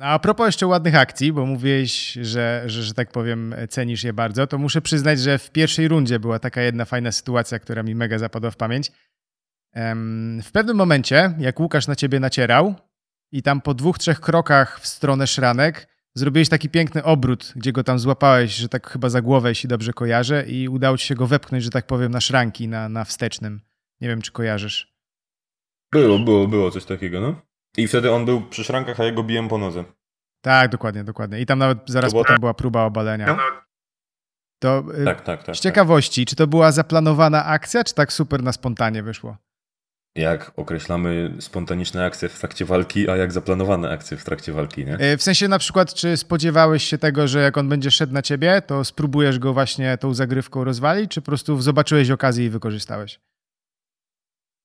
A 0.00 0.18
propos 0.18 0.46
jeszcze 0.46 0.66
ładnych 0.66 0.94
akcji, 0.94 1.32
bo 1.32 1.46
mówiłeś, 1.46 2.12
że, 2.12 2.62
że, 2.66 2.82
że 2.82 2.94
tak 2.94 3.10
powiem, 3.10 3.54
cenisz 3.68 4.04
je 4.04 4.12
bardzo, 4.12 4.46
to 4.46 4.58
muszę 4.58 4.82
przyznać, 4.82 5.20
że 5.20 5.38
w 5.38 5.50
pierwszej 5.50 5.88
rundzie 5.88 6.18
była 6.18 6.38
taka 6.38 6.62
jedna 6.62 6.84
fajna 6.84 7.12
sytuacja, 7.12 7.58
która 7.58 7.82
mi 7.82 7.94
mega 7.94 8.18
zapadła 8.18 8.50
w 8.50 8.56
pamięć. 8.56 8.92
W 10.42 10.50
pewnym 10.52 10.76
momencie, 10.76 11.34
jak 11.38 11.60
Łukasz 11.60 11.86
na 11.86 11.96
ciebie 11.96 12.20
nacierał 12.20 12.74
i 13.32 13.42
tam 13.42 13.60
po 13.60 13.74
dwóch, 13.74 13.98
trzech 13.98 14.20
krokach 14.20 14.80
w 14.80 14.86
stronę 14.86 15.26
szranek 15.26 15.97
zrobiłeś 16.18 16.48
taki 16.48 16.68
piękny 16.68 17.04
obrót, 17.04 17.52
gdzie 17.56 17.72
go 17.72 17.84
tam 17.84 17.98
złapałeś, 17.98 18.54
że 18.54 18.68
tak 18.68 18.90
chyba 18.90 19.08
za 19.08 19.22
głowę, 19.22 19.48
jeśli 19.48 19.68
dobrze 19.68 19.92
kojarzę, 19.92 20.44
i 20.46 20.68
udało 20.68 20.98
ci 20.98 21.06
się 21.06 21.14
go 21.14 21.26
wepchnąć, 21.26 21.64
że 21.64 21.70
tak 21.70 21.86
powiem, 21.86 22.12
na 22.12 22.20
szranki, 22.20 22.68
na, 22.68 22.88
na 22.88 23.04
wstecznym. 23.04 23.60
Nie 24.00 24.08
wiem, 24.08 24.22
czy 24.22 24.32
kojarzysz. 24.32 24.94
Było, 25.92 26.18
było, 26.18 26.48
było 26.48 26.70
coś 26.70 26.84
takiego, 26.84 27.20
no. 27.20 27.40
I 27.76 27.88
wtedy 27.88 28.12
on 28.12 28.24
był 28.24 28.40
przy 28.40 28.64
szrankach, 28.64 29.00
a 29.00 29.04
ja 29.04 29.12
go 29.12 29.22
biłem 29.24 29.48
po 29.48 29.58
nodze. 29.58 29.84
Tak, 30.40 30.70
dokładnie, 30.70 31.04
dokładnie. 31.04 31.40
I 31.40 31.46
tam 31.46 31.58
nawet 31.58 31.78
zaraz 31.86 32.12
było 32.12 32.24
potem 32.24 32.34
tak- 32.34 32.40
była 32.40 32.54
próba 32.54 32.84
obalenia. 32.84 33.38
To 34.60 34.84
y, 35.00 35.04
Tak, 35.04 35.20
tak, 35.20 35.42
tak. 35.44 35.56
z 35.56 35.60
ciekawości, 35.60 36.26
czy 36.26 36.36
to 36.36 36.46
była 36.46 36.72
zaplanowana 36.72 37.44
akcja, 37.44 37.84
czy 37.84 37.94
tak 37.94 38.12
super 38.12 38.42
na 38.42 38.52
spontanie 38.52 39.02
wyszło? 39.02 39.36
Jak 40.18 40.52
określamy 40.56 41.32
spontaniczne 41.40 42.04
akcje 42.04 42.28
w 42.28 42.38
trakcie 42.38 42.64
walki, 42.64 43.10
a 43.10 43.16
jak 43.16 43.32
zaplanowane 43.32 43.90
akcje 43.90 44.16
w 44.16 44.24
trakcie 44.24 44.52
walki, 44.52 44.84
nie? 44.84 45.00
Y, 45.12 45.16
W 45.16 45.22
sensie 45.22 45.48
na 45.48 45.58
przykład, 45.58 45.94
czy 45.94 46.16
spodziewałeś 46.16 46.84
się 46.84 46.98
tego, 46.98 47.28
że 47.28 47.40
jak 47.42 47.58
on 47.58 47.68
będzie 47.68 47.90
szedł 47.90 48.12
na 48.12 48.22
ciebie, 48.22 48.62
to 48.66 48.84
spróbujesz 48.84 49.38
go 49.38 49.52
właśnie 49.52 49.98
tą 49.98 50.14
zagrywką 50.14 50.64
rozwalić, 50.64 51.10
czy 51.10 51.20
po 51.20 51.26
prostu 51.26 51.60
zobaczyłeś 51.60 52.10
okazję 52.10 52.46
i 52.46 52.50
wykorzystałeś? 52.50 53.20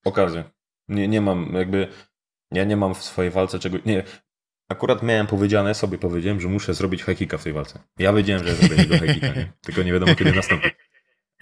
Okazję. 0.05 0.43
Nie, 0.87 1.07
nie 1.07 1.21
mam 1.21 1.53
jakby, 1.53 1.87
ja 2.51 2.63
nie 2.63 2.77
mam 2.77 2.95
w 2.95 3.03
swojej 3.03 3.31
walce 3.31 3.59
czego, 3.59 3.77
nie, 3.85 4.03
akurat 4.69 5.03
miałem 5.03 5.27
powiedziane, 5.27 5.75
sobie 5.75 5.97
powiedziałem, 5.97 6.41
że 6.41 6.47
muszę 6.47 6.73
zrobić 6.73 7.03
high 7.03 7.17
kicka 7.17 7.37
w 7.37 7.43
tej 7.43 7.53
walce. 7.53 7.79
Ja 7.99 8.13
wiedziałem, 8.13 8.47
że 8.47 8.55
zrobię 8.55 8.75
tego 8.75 8.97
high 8.97 9.13
kicka, 9.13 9.27
nie? 9.27 9.51
tylko 9.65 9.83
nie 9.83 9.93
wiadomo 9.93 10.15
kiedy 10.15 10.31
nastąpi. 10.31 10.69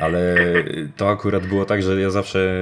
Ale 0.01 0.35
to 0.97 1.09
akurat 1.09 1.47
było 1.47 1.65
tak, 1.65 1.83
że 1.83 2.01
ja 2.01 2.09
zawsze, 2.09 2.53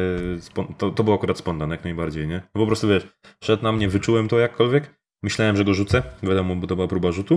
to, 0.78 0.92
to 0.92 1.04
było 1.04 1.16
akurat 1.16 1.38
spontan 1.38 1.72
jak 1.72 1.84
najbardziej, 1.84 2.28
nie? 2.28 2.42
No 2.56 2.62
po 2.62 2.68
prostu 2.68 2.88
wiesz, 2.88 3.08
szedł 3.44 3.64
na 3.64 3.72
mnie, 3.72 3.90
wyczułem 3.90 4.28
to 4.28 4.40
jakkolwiek, 4.40 5.00
myślałem, 5.24 5.58
że 5.58 5.66
go 5.66 5.74
rzucę, 5.74 6.04
wiadomo, 6.24 6.56
bo 6.56 6.68
to 6.68 6.76
była 6.76 6.88
próba 6.88 7.12
rzutu, 7.12 7.36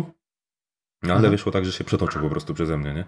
no 1.03 1.09
ale 1.11 1.17
Mhm. 1.17 1.31
wyszło 1.31 1.53
tak, 1.53 1.65
że 1.65 1.73
się 1.73 1.85
przetoczył 1.85 2.23
po 2.23 2.31
prostu 2.31 2.55
przeze 2.55 2.79
mnie, 2.79 2.95
nie? 2.95 3.05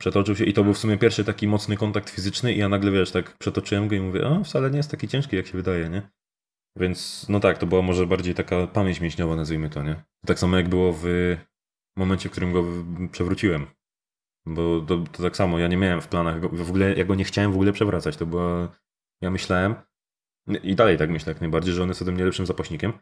Przetoczył 0.00 0.36
się 0.36 0.44
i 0.44 0.52
to 0.52 0.64
był 0.64 0.74
w 0.74 0.78
sumie 0.78 0.98
pierwszy 0.98 1.24
taki 1.24 1.48
mocny 1.48 1.76
kontakt 1.76 2.10
fizyczny 2.10 2.52
i 2.52 2.58
ja 2.58 2.68
nagle, 2.68 2.90
wiesz, 2.90 3.10
tak 3.10 3.38
przetoczyłem 3.38 3.88
go 3.88 3.94
i 3.94 4.00
mówię, 4.00 4.26
a 4.26 4.44
wcale 4.44 4.70
nie 4.70 4.76
jest 4.76 4.90
taki 4.90 5.08
ciężki, 5.08 5.36
jak 5.36 5.46
się 5.46 5.52
wydaje, 5.52 5.88
nie? 5.88 6.02
Więc, 6.78 7.26
no 7.28 7.40
tak, 7.40 7.58
to 7.58 7.66
była 7.66 7.82
może 7.82 8.06
bardziej 8.06 8.34
taka 8.34 8.66
pamięć 8.66 9.00
mięśniowa, 9.00 9.36
nazwijmy 9.36 9.70
to, 9.70 9.82
nie? 9.82 10.04
Tak 10.26 10.38
samo 10.38 10.56
jak 10.56 10.68
było 10.68 10.92
w 10.92 11.36
momencie, 11.96 12.28
w 12.28 12.32
którym 12.32 12.52
go 12.52 12.64
przewróciłem. 13.12 13.66
Bo 14.46 14.80
to, 14.80 14.98
to 14.98 15.22
tak 15.22 15.36
samo, 15.36 15.58
ja 15.58 15.68
nie 15.68 15.76
miałem 15.76 16.00
w 16.00 16.08
planach, 16.08 16.40
w 16.40 16.70
ogóle, 16.70 16.94
ja 16.94 17.04
go 17.04 17.14
nie 17.14 17.24
chciałem 17.24 17.52
w 17.52 17.54
ogóle 17.54 17.72
przewracać, 17.72 18.16
to 18.16 18.26
była, 18.26 18.68
ja 19.20 19.30
myślałem, 19.30 19.74
i 20.62 20.74
dalej 20.74 20.98
tak 20.98 21.10
myślę 21.10 21.32
jak 21.32 21.40
najbardziej, 21.40 21.74
że 21.74 21.82
on 21.82 21.88
jest 21.88 22.02
ode 22.02 22.12
mnie 22.12 22.24
lepszym 22.24 22.46
zapaśnikiem, 22.46 22.92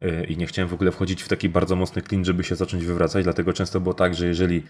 Yy, 0.00 0.24
i 0.24 0.36
nie 0.36 0.46
chciałem 0.46 0.68
w 0.68 0.74
ogóle 0.74 0.92
wchodzić 0.92 1.22
w 1.22 1.28
taki 1.28 1.48
bardzo 1.48 1.76
mocny 1.76 2.02
clinch, 2.02 2.26
żeby 2.26 2.44
się 2.44 2.56
zacząć 2.56 2.84
wywracać, 2.84 3.24
dlatego 3.24 3.52
często 3.52 3.80
było 3.80 3.94
tak, 3.94 4.14
że 4.14 4.26
jeżeli 4.26 4.62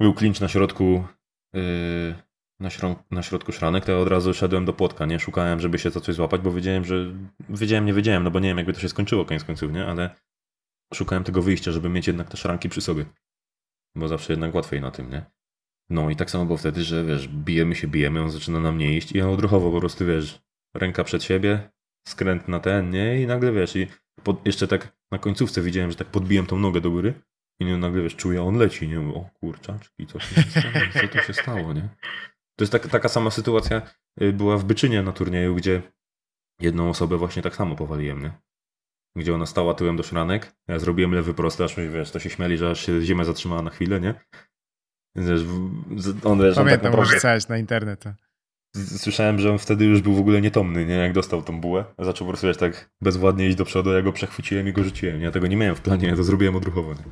był 0.00 0.14
clinch 0.14 0.40
na 0.40 0.48
środku 0.48 1.04
yy, 1.52 2.14
na, 2.60 2.68
śrą- 2.68 2.96
na 3.10 3.22
środku 3.22 3.52
szranek, 3.52 3.84
to 3.84 3.92
ja 3.92 3.98
od 3.98 4.08
razu 4.08 4.34
szedłem 4.34 4.64
do 4.64 4.72
płotka, 4.72 5.06
nie? 5.06 5.20
Szukałem, 5.20 5.60
żeby 5.60 5.78
się 5.78 5.90
za 5.90 6.00
coś 6.00 6.14
złapać, 6.14 6.40
bo 6.40 6.52
wiedziałem, 6.52 6.84
że 6.84 7.12
wiedziałem, 7.48 7.86
nie 7.86 7.92
wiedziałem, 7.92 8.24
no 8.24 8.30
bo 8.30 8.40
nie 8.40 8.48
wiem, 8.48 8.56
jakby 8.58 8.72
to 8.72 8.80
się 8.80 8.88
skończyło 8.88 9.24
koniec 9.24 9.44
końców, 9.44 9.72
nie? 9.72 9.86
Ale 9.86 10.10
szukałem 10.94 11.24
tego 11.24 11.42
wyjścia, 11.42 11.72
żeby 11.72 11.88
mieć 11.88 12.06
jednak 12.06 12.28
te 12.28 12.36
szranki 12.36 12.68
przy 12.68 12.80
sobie. 12.80 13.04
Bo 13.96 14.08
zawsze 14.08 14.32
jednak 14.32 14.54
łatwiej 14.54 14.80
na 14.80 14.90
tym, 14.90 15.10
nie? 15.10 15.24
No 15.90 16.10
i 16.10 16.16
tak 16.16 16.30
samo 16.30 16.46
było 16.46 16.56
wtedy, 16.56 16.84
że 16.84 17.04
wiesz, 17.04 17.28
bijemy 17.28 17.74
się, 17.74 17.88
bijemy, 17.88 18.22
on 18.22 18.30
zaczyna 18.30 18.60
na 18.60 18.72
mnie 18.72 18.96
iść 18.96 19.12
i 19.12 19.18
ja 19.18 19.28
odruchowo 19.28 19.70
po 19.70 19.80
prostu, 19.80 20.06
wiesz, 20.06 20.42
ręka 20.74 21.04
przed 21.04 21.24
siebie, 21.24 21.70
skręt 22.08 22.48
na 22.48 22.60
ten, 22.60 22.90
nie? 22.90 23.22
I 23.22 23.26
nagle, 23.26 23.52
wiesz, 23.52 23.76
i 23.76 23.86
pod, 24.22 24.46
jeszcze 24.46 24.68
tak 24.68 24.96
na 25.12 25.18
końcówce 25.18 25.62
widziałem, 25.62 25.90
że 25.90 25.96
tak 25.96 26.08
podbiłem 26.08 26.46
tą 26.46 26.58
nogę 26.58 26.80
do 26.80 26.90
góry 26.90 27.14
i 27.60 27.64
nie, 27.64 27.76
nagle, 27.76 28.02
wiesz, 28.02 28.16
czuję, 28.16 28.42
on 28.42 28.56
leci, 28.56 28.88
nie? 28.88 29.00
O 29.00 29.30
kurczaczki, 29.40 30.06
co 30.06 30.20
się 30.20 30.42
stało? 30.42 30.72
Co 30.92 31.08
to 31.08 31.22
się 31.22 31.32
stało, 31.32 31.72
nie? 31.72 31.88
To 32.56 32.62
jest 32.62 32.72
tak, 32.72 32.88
taka 32.88 33.08
sama 33.08 33.30
sytuacja 33.30 33.82
y, 34.22 34.32
była 34.32 34.58
w 34.58 34.64
Byczynie 34.64 35.02
na 35.02 35.12
turnieju, 35.12 35.54
gdzie 35.54 35.82
jedną 36.60 36.90
osobę 36.90 37.16
właśnie 37.16 37.42
tak 37.42 37.56
samo 37.56 37.76
powaliłem, 37.76 38.22
nie? 38.22 38.32
Gdzie 39.16 39.34
ona 39.34 39.46
stała 39.46 39.74
tyłem 39.74 39.96
do 39.96 40.02
szranek, 40.02 40.52
ja 40.68 40.78
zrobiłem 40.78 41.14
lewy 41.14 41.34
prosty, 41.34 41.64
aż 41.64 41.76
wiesz, 41.76 42.10
to 42.10 42.18
się 42.18 42.30
śmiali, 42.30 42.58
że 42.58 42.70
aż 42.70 42.86
się 42.86 43.02
ziemia 43.02 43.24
zatrzymała 43.24 43.62
na 43.62 43.70
chwilę, 43.70 44.00
nie? 44.00 44.14
Wiesz, 45.16 45.40
on, 46.24 46.38
wiesz, 46.38 46.54
tak 46.54 46.64
Pamiętam, 46.64 46.90
naprawdę, 46.90 47.10
wrzucałeś 47.12 47.48
na 47.48 47.58
internet. 47.58 48.04
słyszałem, 48.76 49.38
że 49.38 49.50
on 49.50 49.58
wtedy 49.58 49.84
już 49.84 50.00
był 50.00 50.14
w 50.14 50.20
ogóle 50.20 50.40
nietomny, 50.40 50.86
nie? 50.86 50.94
Jak 50.94 51.12
dostał 51.12 51.42
tą 51.42 51.60
bułę, 51.60 51.84
zaczął 51.98 52.26
po 52.26 52.30
prostu 52.32 52.46
wiesz, 52.46 52.56
tak 52.56 52.90
bezwładnie 53.00 53.48
iść 53.48 53.56
do 53.56 53.64
przodu, 53.64 53.92
ja 53.92 54.02
go 54.02 54.12
przechwyciłem 54.12 54.68
i 54.68 54.72
go 54.72 54.84
rzuciłem. 54.84 55.20
Ja 55.20 55.30
tego 55.30 55.46
nie 55.46 55.56
miałem 55.56 55.76
w 55.76 55.80
planie, 55.80 56.08
ja 56.08 56.16
to 56.16 56.24
zrobiłem 56.24 56.56
odruchowo. 56.56 56.94
Nie? 56.94 57.02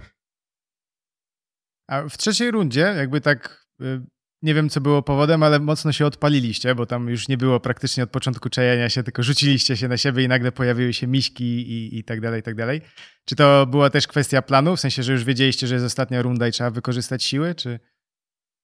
A 1.89 2.09
w 2.09 2.19
trzeciej 2.19 2.51
rundzie, 2.51 2.95
jakby 2.97 3.21
tak, 3.21 3.67
y, 3.81 4.03
nie 4.43 4.55
wiem 4.55 4.69
co 4.69 4.81
było 4.81 5.03
powodem, 5.03 5.43
ale 5.43 5.59
mocno 5.59 5.93
się 5.93 6.07
odpaliliście, 6.07 6.75
bo 6.75 6.87
tam 6.87 7.09
już 7.09 7.29
nie 7.29 7.37
było 7.37 7.61
praktycznie 7.61 8.03
od 8.03 8.11
początku 8.11 8.51
czajenia 8.51 8.89
się, 8.89 9.03
tylko 9.03 9.23
rzuciliście 9.23 9.77
się 9.77 9.89
na 9.89 9.97
siebie 9.97 10.25
i 10.25 10.29
nagle 10.29 10.53
pojawiły 10.53 10.93
się 10.93 11.07
miśki 11.07 11.45
i, 11.45 11.99
i 11.99 12.05
tak 12.05 12.21
dalej, 12.21 12.41
i 12.41 12.43
tak 12.43 12.55
dalej. 12.55 12.81
Czy 13.25 13.37
to 13.37 13.67
była 13.67 13.91
też 13.91 14.07
kwestia 14.07 14.43
planu, 14.43 14.77
w 14.77 14.81
sensie, 14.81 15.03
że 15.03 15.13
już 15.13 15.25
wiedzieliście, 15.25 15.67
że 15.67 15.75
jest 15.75 15.87
ostatnia 15.87 16.23
runda 16.23 16.49
i 16.49 16.53
trzeba 16.53 16.71
wykorzystać 16.71 17.25
siły, 17.25 17.55
czy... 17.55 17.81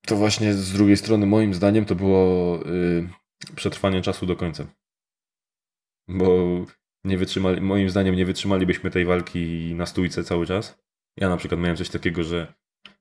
To 0.06 0.16
właśnie 0.16 0.54
z 0.54 0.72
drugiej 0.72 0.96
strony, 0.96 1.26
moim 1.26 1.54
zdaniem, 1.54 1.84
to 1.84 1.94
było 1.94 2.60
y, 2.66 3.08
przetrwanie 3.56 4.02
czasu 4.02 4.26
do 4.26 4.36
końca. 4.36 4.66
Bo 6.08 6.46
nie 7.04 7.18
wytrzymali, 7.18 7.60
moim 7.60 7.90
zdaniem 7.90 8.16
nie 8.16 8.26
wytrzymalibyśmy 8.26 8.90
tej 8.90 9.04
walki 9.04 9.74
na 9.74 9.86
stójce 9.86 10.24
cały 10.24 10.46
czas. 10.46 10.78
Ja 11.16 11.28
na 11.28 11.36
przykład 11.36 11.60
miałem 11.60 11.76
coś 11.76 11.88
takiego, 11.88 12.24
że 12.24 12.54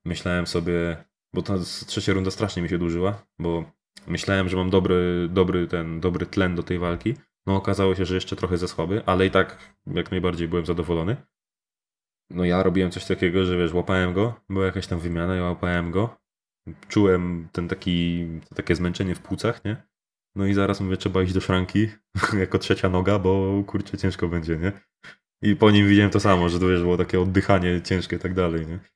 myślałem 0.05 0.47
sobie, 0.47 1.05
bo 1.35 1.41
ta 1.41 1.53
trzecia 1.87 2.13
runda 2.13 2.31
strasznie 2.31 2.61
mi 2.61 2.69
się 2.69 2.77
dłużyła, 2.77 3.25
bo 3.39 3.71
myślałem, 4.07 4.49
że 4.49 4.57
mam 4.57 4.69
dobry, 4.69 5.29
dobry, 5.31 5.67
ten, 5.67 5.99
dobry 5.99 6.25
tlen 6.25 6.55
do 6.55 6.63
tej 6.63 6.79
walki. 6.79 7.13
No 7.45 7.55
okazało 7.55 7.95
się, 7.95 8.05
że 8.05 8.15
jeszcze 8.15 8.35
trochę 8.35 8.57
za 8.57 8.67
słaby, 8.67 9.03
ale 9.05 9.25
i 9.25 9.31
tak 9.31 9.75
jak 9.87 10.11
najbardziej 10.11 10.47
byłem 10.47 10.65
zadowolony. 10.65 11.15
No 12.29 12.45
ja 12.45 12.63
robiłem 12.63 12.91
coś 12.91 13.05
takiego, 13.05 13.45
że 13.45 13.57
wiesz, 13.57 13.73
łapałem 13.73 14.13
go, 14.13 14.39
była 14.49 14.65
jakaś 14.65 14.87
tam 14.87 14.99
wymiana, 14.99 15.35
ja 15.35 15.43
łapałem 15.43 15.91
go, 15.91 16.17
czułem 16.87 17.49
ten 17.51 17.67
taki, 17.67 18.27
takie 18.55 18.75
zmęczenie 18.75 19.15
w 19.15 19.19
płucach, 19.19 19.65
nie? 19.65 19.83
No 20.35 20.45
i 20.45 20.53
zaraz 20.53 20.81
mówię, 20.81 20.97
trzeba 20.97 21.23
iść 21.23 21.33
do 21.33 21.41
szranki 21.41 21.87
jako 22.43 22.59
trzecia 22.59 22.89
noga, 22.89 23.19
bo 23.19 23.63
kurczę 23.67 23.97
ciężko 23.97 24.27
będzie, 24.27 24.57
nie? 24.57 24.71
I 25.41 25.55
po 25.55 25.71
nim 25.71 25.87
widziałem 25.87 26.11
to 26.11 26.19
samo, 26.19 26.49
że 26.49 26.59
to 26.59 26.67
wiesz, 26.67 26.81
było 26.81 26.97
takie 26.97 27.19
oddychanie 27.19 27.81
ciężkie 27.81 28.15
i 28.15 28.19
tak 28.19 28.33
dalej, 28.33 28.67
nie? 28.67 28.94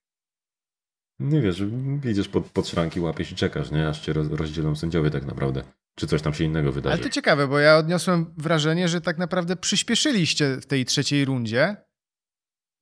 Nie 1.19 1.41
wiesz, 1.41 1.63
idziesz 2.11 2.27
pod, 2.27 2.45
pod 2.49 2.67
szranki, 2.67 2.99
łapiesz 2.99 3.31
i 3.31 3.35
czekasz, 3.35 3.71
nie? 3.71 3.87
Aż 3.87 3.99
cię 3.99 4.13
roz, 4.13 4.27
rozdzielą 4.31 4.75
sędziowie 4.75 5.09
tak 5.09 5.25
naprawdę. 5.25 5.63
czy 5.95 6.07
coś 6.07 6.21
tam 6.21 6.33
się 6.33 6.43
innego 6.43 6.71
wydarzy. 6.71 6.93
Ale 6.93 7.03
to 7.03 7.09
ciekawe, 7.09 7.47
bo 7.47 7.59
ja 7.59 7.77
odniosłem 7.77 8.33
wrażenie, 8.37 8.87
że 8.87 9.01
tak 9.01 9.17
naprawdę 9.17 9.55
przyspieszyliście 9.55 10.57
w 10.61 10.65
tej 10.65 10.85
trzeciej 10.85 11.25
rundzie. 11.25 11.75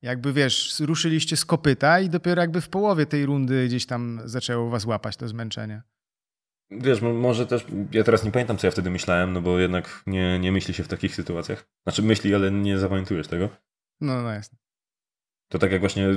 Jakby 0.02 0.32
wiesz, 0.32 0.80
ruszyliście 0.80 1.36
z 1.36 1.44
kopyta 1.44 2.00
i 2.00 2.08
dopiero 2.08 2.42
jakby 2.42 2.60
w 2.60 2.68
połowie 2.68 3.06
tej 3.06 3.26
rundy 3.26 3.66
gdzieś 3.66 3.86
tam 3.86 4.20
zaczęło 4.24 4.70
was 4.70 4.84
łapać 4.84 5.16
to 5.16 5.28
zmęczenie. 5.28 5.82
Wiesz, 6.70 7.00
może 7.02 7.46
też, 7.46 7.66
ja 7.92 8.04
teraz 8.04 8.24
nie 8.24 8.30
pamiętam, 8.32 8.58
co 8.58 8.66
ja 8.66 8.70
wtedy 8.70 8.90
myślałem, 8.90 9.32
no 9.32 9.40
bo 9.40 9.58
jednak 9.58 10.02
nie, 10.06 10.38
nie 10.38 10.52
myśli 10.52 10.74
się 10.74 10.82
w 10.84 10.88
takich 10.88 11.14
sytuacjach. 11.14 11.66
Znaczy 11.82 12.02
myśli, 12.02 12.34
ale 12.34 12.50
nie 12.50 12.78
zapamiętujesz 12.78 13.28
tego. 13.28 13.48
No, 14.00 14.22
no 14.22 14.30
jasne. 14.30 14.58
To 15.48 15.58
tak 15.58 15.72
jak 15.72 15.80
właśnie 15.80 16.08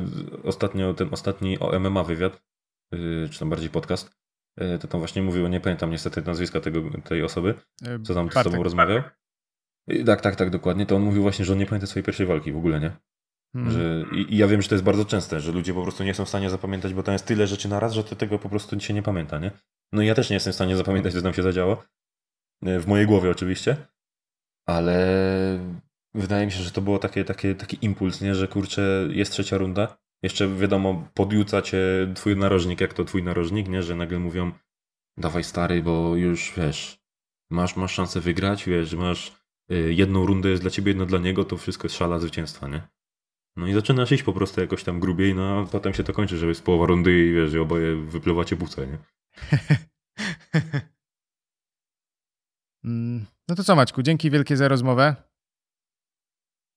ostatnio, 0.44 0.94
ten 0.94 1.10
ostatni 1.12 1.60
o 1.60 1.80
MMA 1.80 2.04
wywiad, 2.04 2.41
yy, 2.91 3.30
czy 3.32 3.39
tam 3.39 3.50
bardziej 3.50 3.70
podcast, 3.70 4.12
yy, 4.58 4.80
to 4.80 4.88
tam 4.88 5.02
właśnie 5.02 5.22
mówił, 5.22 5.48
nie 5.48 5.60
pamiętam 5.60 5.91
niestety 5.91 6.22
nazwiska 6.22 6.62
tego, 6.62 6.82
tej 7.04 7.24
osoby, 7.24 7.54
co 8.04 8.13
tam 8.13 8.26
Bartek. 8.26 8.44
z 8.44 8.52
tobą 8.52 8.63
rozmawiał. 8.63 9.02
Yy, 9.88 10.04
tak, 10.04 10.22
tak, 10.22 10.36
tak, 10.36 10.50
dokładnie. 10.50 10.86
To 10.86 10.96
on 10.96 11.02
mówił 11.02 11.22
właśnie, 11.22 11.46
że 11.46 11.54
on 11.54 11.60
nie 11.60 11.65
pamięta 11.65 11.88
swojej 11.88 12.06
pierwszej 12.06 12.26
walki 12.26 12.52
w 12.52 12.58
ogóle, 12.58 12.80
nie? 12.80 12.91
Hmm. 13.54 13.72
Że, 13.72 14.06
i, 14.15 14.34
i, 14.34 14.38
ja 14.38 14.48
wiem, 14.48 14.62
że 14.62 14.70
to 14.70 14.76
jest 14.76 14.86
bardzo 14.86 15.06
częste, 15.06 15.39
że 15.39 15.52
ludzie 15.52 15.74
po 15.74 15.84
prostu 15.84 16.04
nie 16.04 16.13
są 16.13 16.26
w 16.26 16.30
stanie 16.30 16.50
zapamiętać, 16.50 16.94
bo 16.94 17.04
tam 17.04 17.13
jest 17.13 17.26
tyle 17.26 17.48
rzeczy 17.48 17.70
na 17.70 17.80
raz, 17.80 17.94
że 17.94 18.04
to 18.04 18.15
tego 18.15 18.39
po 18.39 18.50
prostu 18.50 18.80
się 18.80 18.94
nie 18.94 19.04
pamięta, 19.04 19.39
nie? 19.39 19.52
No 19.91 20.02
ja 20.02 20.15
też 20.15 20.30
nie 20.30 20.34
jestem 20.34 20.54
w 20.54 20.56
stanie 20.56 20.78
zapamiętać, 20.78 21.13
co 21.13 21.22
tam 21.22 21.34
się 21.34 21.44
zadziało. 21.44 21.84
W 22.62 22.88
mojej 22.88 23.08
głowie 23.08 23.32
oczywiście. 23.32 23.78
Ale 24.67 25.60
wydaje 26.13 26.45
mi 26.45 26.52
się, 26.52 26.63
że 26.63 26.71
to 26.71 26.82
było 26.82 27.00
takie, 27.00 27.26
takie, 27.26 27.56
taki 27.56 27.78
impuls, 27.82 28.21
nie? 28.21 28.36
Że 28.36 28.47
kurczę, 28.47 29.08
jest 29.12 29.32
trzecia 29.32 29.58
runda. 29.58 29.97
Jeszcze 30.24 30.56
wiadomo, 30.56 31.10
podjuca 31.13 31.62
cię 31.62 32.12
twój 32.15 32.38
narożnik, 32.38 32.82
jak 32.82 32.93
to 32.93 33.06
twój 33.06 33.24
narożnik, 33.24 33.67
nie? 33.67 33.84
Że 33.84 33.95
nagle 33.95 34.19
mówią, 34.19 34.52
dawaj 35.17 35.43
stary, 35.43 35.84
bo 35.84 36.15
już 36.15 36.54
wiesz, 36.58 37.00
masz, 37.50 37.76
masz 37.76 37.93
szansę 37.93 38.19
wygrać, 38.19 38.65
wiesz, 38.65 38.93
masz 38.93 39.36
e, 39.69 39.76
jedną 39.76 40.26
rundę 40.26 40.50
jest 40.50 40.62
dla 40.62 40.71
ciebie, 40.71 40.91
jedna 40.91 41.06
dla 41.06 41.19
niego, 41.19 41.45
to 41.45 41.58
wszystko 41.58 41.86
jest 41.86 41.95
szala 41.95 42.19
zwycięstwa, 42.19 42.67
nie? 42.67 42.88
No 43.56 43.67
i 43.67 43.74
zaczynasz 43.74 44.12
iść 44.12 44.24
po 44.24 44.34
prostu 44.34 44.62
jakoś 44.62 44.84
tam 44.84 45.00
grubiej, 45.00 45.36
no 45.36 45.60
a 45.60 45.71
potem 45.71 45.93
się 45.93 46.04
to 46.04 46.13
kończy, 46.13 46.38
że 46.38 46.47
jest 46.47 46.63
połowa 46.63 46.86
rundy 46.86 47.28
i 47.28 47.34
wiesz, 47.34 47.54
i 47.54 47.58
oboje 47.58 47.95
wypluwacie 47.95 48.56
buce, 48.56 48.88
nie? 48.88 48.97
Mm, 52.84 53.26
no 53.47 53.56
to 53.56 53.63
co 53.63 53.76
Maćku, 53.76 54.02
dzięki 54.02 54.32
wielkie 54.32 54.58
za 54.58 54.67
rozmowę. 54.67 55.15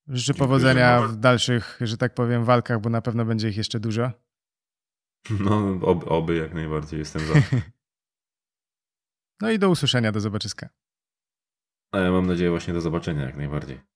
Życzę 0.08 0.34
powodzenia 0.34 1.02
w 1.02 1.16
dalszych, 1.16 1.78
że 1.80 1.96
tak 1.96 2.14
powiem, 2.14 2.44
walkach, 2.44 2.80
bo 2.80 2.90
na 2.90 3.02
pewno 3.02 3.24
będzie 3.24 3.48
ich 3.48 3.56
jeszcze 3.56 3.80
dużo. 3.80 4.12
No, 5.30 5.78
oby, 5.82 6.06
oby 6.06 6.36
jak 6.36 6.54
najbardziej 6.54 6.98
jestem 6.98 7.22
za. 7.26 7.34
no 9.40 9.50
i 9.50 9.58
do 9.58 9.70
usłyszenia, 9.70 10.12
do 10.12 10.20
zobaczyska. 10.20 10.68
A 11.92 11.98
ja 11.98 12.12
mam 12.12 12.26
nadzieję 12.26 12.50
właśnie 12.50 12.74
do 12.74 12.80
zobaczenia 12.80 13.22
jak 13.22 13.36
najbardziej. 13.36 13.93